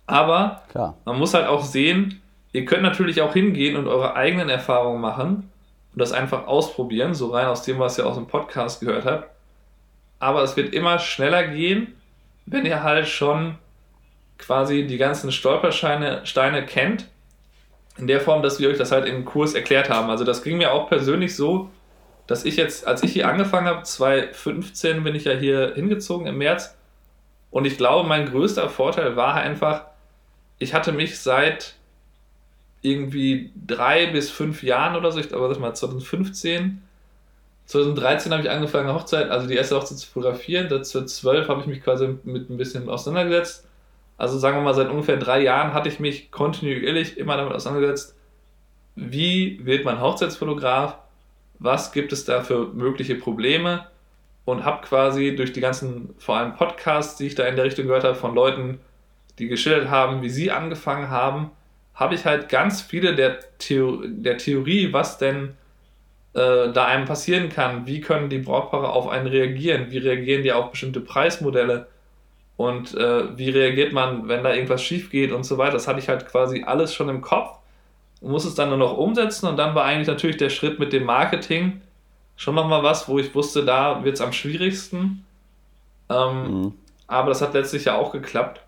Aber 0.06 0.62
Klar. 0.70 0.96
man 1.04 1.18
muss 1.18 1.34
halt 1.34 1.46
auch 1.46 1.62
sehen, 1.62 2.20
ihr 2.52 2.64
könnt 2.64 2.82
natürlich 2.82 3.22
auch 3.22 3.32
hingehen 3.32 3.76
und 3.76 3.86
eure 3.86 4.16
eigenen 4.16 4.48
Erfahrungen 4.48 5.00
machen 5.00 5.50
und 5.92 5.98
das 6.00 6.12
einfach 6.12 6.46
ausprobieren, 6.46 7.14
so 7.14 7.30
rein 7.30 7.46
aus 7.46 7.62
dem, 7.62 7.78
was 7.78 7.96
ihr 7.96 8.06
aus 8.06 8.16
dem 8.16 8.26
Podcast 8.26 8.80
gehört 8.80 9.04
habt. 9.04 9.30
Aber 10.18 10.42
es 10.42 10.56
wird 10.56 10.74
immer 10.74 10.98
schneller 10.98 11.46
gehen, 11.46 11.94
wenn 12.44 12.66
ihr 12.66 12.82
halt 12.82 13.08
schon 13.08 13.56
quasi 14.36 14.86
die 14.86 14.98
ganzen 14.98 15.32
Stolpersteine 15.32 16.26
Steine 16.26 16.66
kennt, 16.66 17.06
in 17.98 18.06
der 18.06 18.20
Form, 18.20 18.42
dass 18.42 18.60
wir 18.60 18.68
euch 18.68 18.78
das 18.78 18.92
halt 18.92 19.06
im 19.06 19.24
Kurs 19.24 19.54
erklärt 19.54 19.90
haben. 19.90 20.10
Also 20.10 20.24
das 20.24 20.42
ging 20.42 20.58
mir 20.58 20.72
auch 20.72 20.88
persönlich 20.88 21.36
so, 21.36 21.70
dass 22.26 22.44
ich 22.44 22.56
jetzt, 22.56 22.86
als 22.86 23.02
ich 23.02 23.12
hier 23.12 23.28
angefangen 23.28 23.66
habe, 23.66 23.82
2015 23.82 25.02
bin 25.02 25.14
ich 25.14 25.24
ja 25.24 25.32
hier 25.32 25.72
hingezogen 25.74 26.26
im 26.26 26.38
März 26.38 26.76
und 27.50 27.64
ich 27.64 27.76
glaube, 27.76 28.08
mein 28.08 28.26
größter 28.30 28.68
Vorteil 28.68 29.16
war 29.16 29.34
einfach, 29.34 29.86
ich 30.58 30.72
hatte 30.74 30.92
mich 30.92 31.18
seit 31.18 31.74
irgendwie 32.82 33.50
drei 33.66 34.06
bis 34.06 34.30
fünf 34.30 34.62
Jahren 34.62 34.96
oder 34.96 35.12
so, 35.12 35.18
ich 35.18 35.28
glaube, 35.28 35.48
das 35.48 35.58
mal 35.58 35.74
2015, 35.74 36.80
2013 37.70 38.32
habe 38.32 38.42
ich 38.42 38.50
angefangen, 38.50 38.92
Hochzeit, 38.92 39.30
also 39.30 39.46
die 39.46 39.54
erste 39.54 39.76
Hochzeit 39.76 39.98
zu 39.98 40.08
fotografieren. 40.08 40.68
2012 40.68 41.48
habe 41.48 41.60
ich 41.60 41.66
mich 41.68 41.82
quasi 41.82 42.16
mit 42.24 42.50
ein 42.50 42.56
bisschen 42.56 42.88
auseinandergesetzt. 42.88 43.64
Also 44.20 44.38
sagen 44.38 44.58
wir 44.58 44.62
mal, 44.62 44.74
seit 44.74 44.90
ungefähr 44.90 45.16
drei 45.16 45.40
Jahren 45.40 45.72
hatte 45.72 45.88
ich 45.88 45.98
mich 45.98 46.30
kontinuierlich 46.30 47.16
immer 47.16 47.38
damit 47.38 47.54
auseinandergesetzt, 47.54 48.14
wie 48.94 49.58
wird 49.64 49.86
man 49.86 49.98
Hochzeitsfotograf, 49.98 50.98
was 51.58 51.90
gibt 51.92 52.12
es 52.12 52.26
da 52.26 52.42
für 52.42 52.66
mögliche 52.66 53.14
Probleme 53.14 53.86
und 54.44 54.66
habe 54.66 54.86
quasi 54.86 55.34
durch 55.34 55.54
die 55.54 55.62
ganzen, 55.62 56.14
vor 56.18 56.36
allem 56.36 56.54
Podcasts, 56.54 57.16
die 57.16 57.28
ich 57.28 57.34
da 57.34 57.46
in 57.46 57.56
der 57.56 57.64
Richtung 57.64 57.86
gehört 57.86 58.04
habe, 58.04 58.14
von 58.14 58.34
Leuten, 58.34 58.78
die 59.38 59.48
geschildert 59.48 59.88
haben, 59.88 60.20
wie 60.20 60.28
sie 60.28 60.50
angefangen 60.50 61.08
haben, 61.08 61.50
habe 61.94 62.14
ich 62.14 62.26
halt 62.26 62.50
ganz 62.50 62.82
viele 62.82 63.14
der, 63.14 63.38
Theo 63.56 64.02
der 64.04 64.36
Theorie, 64.36 64.92
was 64.92 65.16
denn 65.16 65.54
äh, 66.34 66.70
da 66.70 66.84
einem 66.84 67.06
passieren 67.06 67.48
kann. 67.48 67.86
Wie 67.86 68.02
können 68.02 68.28
die 68.28 68.38
Brautpaare 68.38 68.90
auf 68.90 69.08
einen 69.08 69.28
reagieren? 69.28 69.90
Wie 69.90 69.98
reagieren 69.98 70.42
die 70.42 70.52
auf 70.52 70.72
bestimmte 70.72 71.00
Preismodelle? 71.00 71.86
Und 72.60 72.94
äh, 72.94 73.38
wie 73.38 73.48
reagiert 73.48 73.94
man, 73.94 74.28
wenn 74.28 74.44
da 74.44 74.52
irgendwas 74.52 74.82
schief 74.82 75.08
geht 75.08 75.32
und 75.32 75.44
so 75.44 75.56
weiter? 75.56 75.72
Das 75.72 75.88
hatte 75.88 75.98
ich 75.98 76.10
halt 76.10 76.26
quasi 76.26 76.62
alles 76.62 76.92
schon 76.92 77.08
im 77.08 77.22
Kopf 77.22 77.56
und 78.20 78.32
muss 78.32 78.44
es 78.44 78.54
dann 78.54 78.68
nur 78.68 78.76
noch 78.76 78.98
umsetzen. 78.98 79.46
Und 79.46 79.56
dann 79.56 79.74
war 79.74 79.86
eigentlich 79.86 80.08
natürlich 80.08 80.36
der 80.36 80.50
Schritt 80.50 80.78
mit 80.78 80.92
dem 80.92 81.04
Marketing 81.04 81.80
schon 82.36 82.54
nochmal 82.54 82.82
was, 82.82 83.08
wo 83.08 83.18
ich 83.18 83.34
wusste, 83.34 83.64
da 83.64 84.04
wird 84.04 84.16
es 84.16 84.20
am 84.20 84.34
schwierigsten. 84.34 85.24
Ähm, 86.10 86.60
mhm. 86.60 86.74
Aber 87.06 87.30
das 87.30 87.40
hat 87.40 87.54
letztlich 87.54 87.86
ja 87.86 87.96
auch 87.96 88.12
geklappt. 88.12 88.60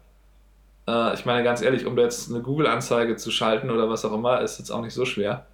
Äh, 0.88 1.12
ich 1.12 1.26
meine, 1.26 1.44
ganz 1.44 1.60
ehrlich, 1.60 1.84
um 1.84 1.98
jetzt 1.98 2.30
eine 2.30 2.40
Google-Anzeige 2.40 3.16
zu 3.16 3.30
schalten 3.30 3.70
oder 3.70 3.90
was 3.90 4.06
auch 4.06 4.14
immer, 4.14 4.40
ist 4.40 4.58
jetzt 4.58 4.70
auch 4.70 4.80
nicht 4.80 4.94
so 4.94 5.04
schwer. 5.04 5.44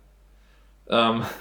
Ähm, 0.89 1.25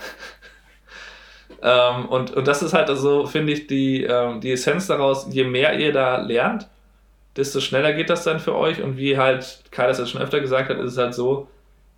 Ähm, 1.60 2.06
und, 2.06 2.36
und 2.36 2.48
das 2.48 2.62
ist 2.62 2.76
halt 2.76 2.88
also, 2.88 3.26
finde 3.26 3.52
ich, 3.52 3.66
die, 3.66 4.04
ähm, 4.04 4.42
die 4.42 4.52
Essenz 4.52 4.86
daraus, 4.86 5.26
je 5.32 5.44
mehr 5.44 5.80
ihr 5.80 5.92
da 5.92 6.18
lernt, 6.18 6.68
desto 7.38 7.60
schneller 7.60 7.94
geht 7.94 8.10
das 8.10 8.24
dann 8.24 8.40
für 8.40 8.56
euch. 8.56 8.82
Und 8.82 8.98
wie 8.98 9.18
halt 9.18 9.64
Kai 9.72 9.88
das 9.88 10.00
jetzt 10.00 10.10
schon 10.10 10.22
öfter 10.22 10.40
gesagt 10.40 10.70
hat, 10.70 10.78
ist 10.78 10.94
es 10.94 10.98
halt 10.98 11.14
so, 11.14 11.48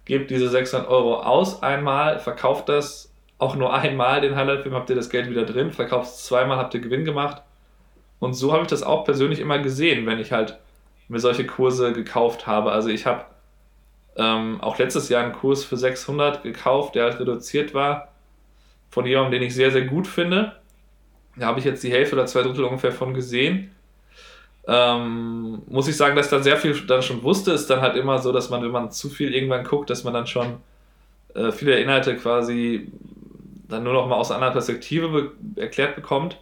gebt 0.06 0.30
diese 0.30 0.50
600 0.50 0.88
Euro 0.90 1.22
aus 1.22 1.64
einmal, 1.64 2.20
verkauft 2.20 2.70
das 2.70 3.14
auch 3.38 3.56
nur 3.56 3.74
einmal, 3.74 4.22
den 4.22 4.36
Highlight-Film, 4.36 4.76
habt 4.76 4.90
ihr 4.90 4.96
das 4.96 5.10
Geld 5.10 5.30
wieder 5.30 5.46
drin, 5.46 5.72
verkauft 5.72 6.10
es 6.10 6.26
zweimal, 6.26 6.58
habt 6.58 6.74
ihr 6.74 6.82
Gewinn 6.82 7.06
gemacht. 7.06 7.42
Und 8.20 8.34
so 8.34 8.52
habe 8.52 8.64
ich 8.64 8.68
das 8.68 8.84
auch 8.84 9.06
persönlich 9.06 9.40
immer 9.40 9.60
gesehen, 9.60 10.06
wenn 10.06 10.20
ich 10.20 10.34
halt 10.34 10.60
mir 11.08 11.20
solche 11.20 11.46
Kurse 11.48 11.94
gekauft 11.94 12.48
habe. 12.48 12.72
Also 12.72 12.90
ich 12.90 13.06
habe 13.06 13.26
ähm, 14.18 14.60
auch 14.62 14.78
letztes 14.78 15.08
Jahr 15.08 15.24
einen 15.24 15.34
Kurs 15.34 15.64
für 15.64 15.78
600 15.78 16.44
gekauft, 16.44 16.96
der 16.96 17.06
halt 17.06 17.20
reduziert 17.20 17.74
war 17.74 18.10
von 18.90 19.06
jemandem, 19.06 19.40
den 19.40 19.44
ich 19.44 19.56
sehr, 19.56 19.72
sehr 19.72 19.86
gut 19.86 20.08
finde. 20.08 20.54
Da 21.38 21.46
habe 21.46 21.60
ich 21.60 21.66
jetzt 21.66 21.84
die 21.84 21.92
Hälfte 21.92 22.16
oder 22.16 22.26
zwei 22.26 22.42
Drittel 22.42 22.66
ungefähr 22.66 22.92
von 22.92 23.14
gesehen. 23.14 23.72
Ähm, 24.70 25.64
muss 25.68 25.88
ich 25.88 25.98
sagen, 25.98 26.16
dass 26.16 26.28
ich 26.28 26.32
da 26.32 26.44
sehr 26.44 26.58
viel 26.58 26.80
dann 26.86 27.02
schon 27.02 27.24
wusste. 27.24 27.52
Ist 27.52 27.70
dann 27.70 27.82
halt 27.82 27.96
immer 27.96 28.20
so, 28.20 28.32
dass 28.32 28.50
man, 28.50 28.62
wenn 28.62 28.72
man 28.72 28.92
zu 28.92 29.10
viel 29.10 29.34
irgendwann 29.34 29.64
guckt, 29.64 29.90
dass 29.90 30.04
man 30.04 30.14
dann 30.14 30.28
schon 30.28 30.58
äh, 31.34 31.52
viele 31.52 31.80
Inhalte 31.80 32.16
quasi 32.16 32.92
dann 33.68 33.84
nur 33.84 33.94
noch 33.94 34.08
mal 34.08 34.16
aus 34.16 34.32
einer 34.32 34.38
anderen 34.38 34.54
Perspektive 34.54 35.10
be 35.10 35.62
erklärt 35.62 35.96
bekommt. 35.96 36.38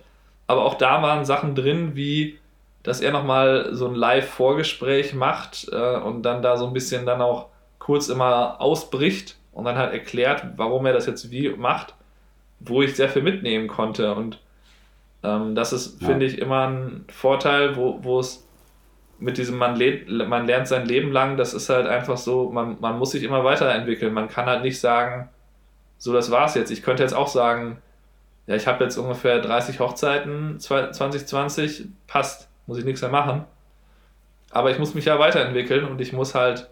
Aber 0.47 0.65
auch 0.65 0.75
da 0.75 1.01
waren 1.01 1.25
Sachen 1.25 1.55
drin, 1.55 1.95
wie 1.95 2.37
dass 2.83 3.01
er 3.01 3.11
nochmal 3.11 3.69
so 3.73 3.87
ein 3.87 3.95
Live-Vorgespräch 3.95 5.13
macht 5.13 5.67
äh, 5.71 5.97
und 5.97 6.23
dann 6.23 6.41
da 6.41 6.55
so 6.55 6.67
ein 6.67 6.73
bisschen 6.73 7.05
dann 7.05 7.21
auch 7.21 7.47
kurz 7.79 8.07
immer 8.07 8.61
ausbricht 8.61 9.37
und 9.51 9.65
dann 9.65 9.77
halt 9.77 9.91
erklärt, 9.91 10.43
warum 10.55 10.85
er 10.85 10.93
das 10.93 11.05
jetzt 11.05 11.31
wie 11.31 11.49
macht 11.49 11.93
wo 12.59 12.81
ich 12.81 12.95
sehr 12.95 13.09
viel 13.09 13.21
mitnehmen 13.21 13.67
konnte. 13.67 14.13
Und 14.13 14.39
ähm, 15.23 15.55
das 15.55 15.73
ist, 15.73 16.01
ja. 16.01 16.07
finde 16.07 16.25
ich, 16.25 16.39
immer 16.39 16.67
ein 16.67 17.05
Vorteil, 17.09 17.75
wo, 17.75 18.03
wo 18.03 18.19
es 18.19 18.47
mit 19.19 19.37
diesem, 19.37 19.57
man, 19.57 19.79
man 20.29 20.45
lernt 20.45 20.67
sein 20.67 20.85
Leben 20.85 21.11
lang, 21.11 21.37
das 21.37 21.53
ist 21.53 21.69
halt 21.69 21.87
einfach 21.87 22.17
so, 22.17 22.51
man, 22.51 22.77
man 22.79 22.99
muss 22.99 23.11
sich 23.11 23.23
immer 23.23 23.43
weiterentwickeln. 23.43 24.13
Man 24.13 24.29
kann 24.29 24.45
halt 24.45 24.61
nicht 24.61 24.79
sagen, 24.79 25.29
so, 25.97 26.13
das 26.13 26.29
war's 26.29 26.53
jetzt. 26.55 26.69
Ich 26.69 26.83
könnte 26.83 27.03
jetzt 27.03 27.13
auch 27.13 27.27
sagen, 27.27 27.81
ja, 28.45 28.55
ich 28.55 28.67
habe 28.67 28.83
jetzt 28.83 28.97
ungefähr 28.97 29.39
30 29.39 29.79
Hochzeiten 29.79 30.59
2020, 30.59 31.87
passt, 32.05 32.49
muss 32.67 32.77
ich 32.77 32.85
nichts 32.85 33.01
mehr 33.01 33.11
machen. 33.11 33.45
Aber 34.51 34.71
ich 34.71 34.79
muss 34.79 34.93
mich 34.93 35.05
ja 35.05 35.19
weiterentwickeln 35.19 35.85
und 35.85 35.99
ich 35.99 36.13
muss 36.13 36.35
halt 36.35 36.69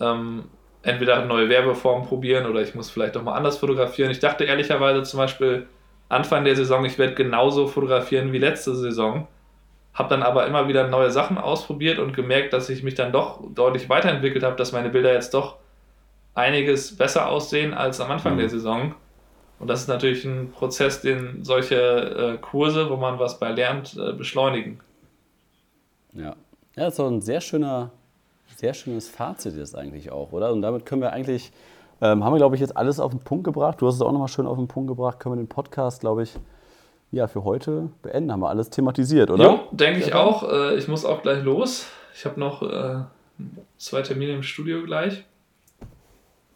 ähm, 0.00 0.44
entweder 0.82 1.24
neue 1.24 1.48
Werbeformen 1.48 2.06
probieren 2.06 2.46
oder 2.46 2.60
ich 2.60 2.74
muss 2.74 2.90
vielleicht 2.90 3.16
doch 3.16 3.22
mal 3.22 3.34
anders 3.34 3.58
fotografieren. 3.58 4.10
Ich 4.10 4.20
dachte 4.20 4.44
ehrlicherweise 4.44 5.02
zum 5.02 5.18
Beispiel 5.18 5.66
Anfang 6.08 6.44
der 6.44 6.56
Saison, 6.56 6.84
ich 6.84 6.98
werde 6.98 7.14
genauso 7.14 7.66
fotografieren 7.66 8.32
wie 8.32 8.38
letzte 8.38 8.74
Saison. 8.74 9.26
Habe 9.94 10.08
dann 10.08 10.22
aber 10.22 10.46
immer 10.46 10.68
wieder 10.68 10.88
neue 10.88 11.10
Sachen 11.10 11.38
ausprobiert 11.38 11.98
und 11.98 12.14
gemerkt, 12.14 12.52
dass 12.52 12.68
ich 12.68 12.82
mich 12.82 12.94
dann 12.94 13.12
doch 13.12 13.40
deutlich 13.54 13.88
weiterentwickelt 13.88 14.44
habe, 14.44 14.56
dass 14.56 14.72
meine 14.72 14.90
Bilder 14.90 15.12
jetzt 15.12 15.34
doch 15.34 15.56
einiges 16.34 16.96
besser 16.96 17.28
aussehen 17.28 17.74
als 17.74 18.00
am 18.00 18.10
Anfang 18.10 18.34
mhm. 18.34 18.38
der 18.38 18.48
Saison. 18.48 18.94
Und 19.60 19.68
das 19.68 19.82
ist 19.82 19.88
natürlich 19.88 20.24
ein 20.24 20.50
Prozess, 20.50 21.00
den 21.00 21.44
solche 21.44 21.76
äh, 21.76 22.38
Kurse, 22.38 22.90
wo 22.90 22.96
man 22.96 23.18
was 23.18 23.38
bei 23.38 23.52
lernt, 23.52 23.96
äh, 23.96 24.12
beschleunigen. 24.12 24.80
Ja. 26.12 26.34
Ja, 26.76 26.86
das 26.86 26.94
ist 26.94 26.98
doch 26.98 27.10
ein 27.10 27.20
sehr 27.20 27.40
schöner, 27.40 27.92
sehr 28.56 28.74
schönes 28.74 29.08
Fazit 29.08 29.56
jetzt 29.56 29.76
eigentlich 29.76 30.10
auch, 30.10 30.32
oder? 30.32 30.52
Und 30.52 30.62
damit 30.62 30.86
können 30.86 31.02
wir 31.02 31.12
eigentlich, 31.12 31.52
ähm, 32.00 32.24
haben 32.24 32.32
wir, 32.32 32.38
glaube 32.38 32.56
ich, 32.56 32.60
jetzt 32.60 32.76
alles 32.76 33.00
auf 33.00 33.12
den 33.12 33.20
Punkt 33.20 33.44
gebracht. 33.44 33.80
Du 33.80 33.86
hast 33.86 33.94
es 33.96 34.02
auch 34.02 34.12
nochmal 34.12 34.28
schön 34.28 34.46
auf 34.46 34.58
den 34.58 34.68
Punkt 34.68 34.88
gebracht. 34.88 35.20
Können 35.20 35.36
wir 35.36 35.42
den 35.42 35.48
Podcast, 35.48 36.00
glaube 36.00 36.22
ich, 36.24 36.34
ja, 37.10 37.28
für 37.28 37.44
heute 37.44 37.90
beenden. 38.02 38.32
Haben 38.32 38.40
wir 38.40 38.48
alles 38.48 38.70
thematisiert, 38.70 39.30
oder? 39.30 39.44
Ja, 39.44 39.60
denke 39.70 40.00
ich 40.00 40.14
auch. 40.14 40.50
Äh, 40.50 40.76
ich 40.76 40.88
muss 40.88 41.04
auch 41.04 41.22
gleich 41.22 41.42
los. 41.44 41.86
Ich 42.14 42.24
habe 42.24 42.38
noch 42.38 42.62
äh, 42.62 43.04
zwei 43.78 44.02
Termine 44.02 44.32
im 44.32 44.42
Studio 44.42 44.82
gleich. 44.84 45.24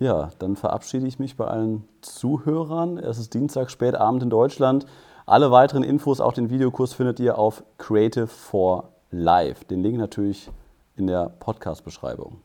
Ja, 0.00 0.30
dann 0.38 0.54
verabschiede 0.56 1.06
ich 1.06 1.18
mich 1.18 1.36
bei 1.36 1.46
allen 1.46 1.84
Zuhörern. 2.02 2.98
Es 2.98 3.18
ist 3.18 3.34
Dienstag, 3.34 3.70
spätabend 3.70 4.22
in 4.22 4.30
Deutschland. 4.30 4.86
Alle 5.26 5.50
weiteren 5.50 5.82
Infos, 5.82 6.20
auch 6.20 6.32
den 6.32 6.50
Videokurs, 6.50 6.94
findet 6.94 7.20
ihr 7.20 7.36
auf 7.36 7.62
Creative 7.78 8.28
for 8.28 8.90
Live. 9.10 9.64
Den 9.64 9.82
Link 9.82 9.98
natürlich 9.98 10.50
in 10.96 11.06
der 11.06 11.30
Podcast-Beschreibung. 11.40 12.40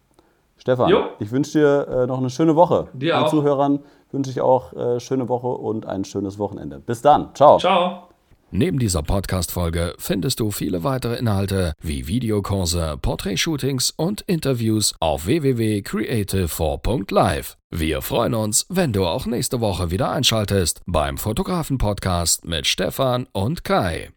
Stefan, 0.64 0.90
jo. 0.90 1.04
ich 1.20 1.30
wünsche 1.30 1.60
dir 1.60 1.88
äh, 1.90 2.08
noch 2.08 2.20
eine 2.20 2.30
schöne 2.30 2.56
Woche. 2.56 2.88
Dir 2.94 3.18
Allen 3.18 3.26
auch. 3.26 3.30
Zuhörern 3.30 3.80
wünsche 4.14 4.32
ich 4.32 4.40
auch 4.40 4.72
äh, 4.72 5.02
schöne 5.02 5.28
Woche 5.28 5.48
und 5.48 5.86
ein 5.86 6.06
schönes 6.06 6.40
Wochenende. 6.40 6.80
Bis 6.80 7.02
dann. 7.02 7.36
Ciao. 7.36 7.58
Ciao. 7.58 8.08
Neben 8.50 8.80
dieser 8.80 9.04
Podcast-Folge 9.04 9.94
findest 9.98 10.40
du 10.40 10.52
viele 10.52 10.86
weitere 10.86 11.18
Inhalte 11.18 11.74
wie 11.82 12.08
Videokurse, 12.08 12.98
Portrait-Shootings 13.02 13.94
und 13.98 14.22
Interviews 14.22 14.96
auf 15.02 15.26
www.creative4.live. 15.26 17.58
Wir 17.70 18.02
freuen 18.02 18.34
uns, 18.34 18.66
wenn 18.70 18.94
du 18.94 19.06
auch 19.06 19.26
nächste 19.26 19.60
Woche 19.60 19.92
wieder 19.92 20.12
einschaltest 20.12 20.80
beim 20.86 21.18
Fotografen-Podcast 21.18 22.46
mit 22.46 22.68
Stefan 22.68 23.28
und 23.34 23.66
Kai. 23.66 24.14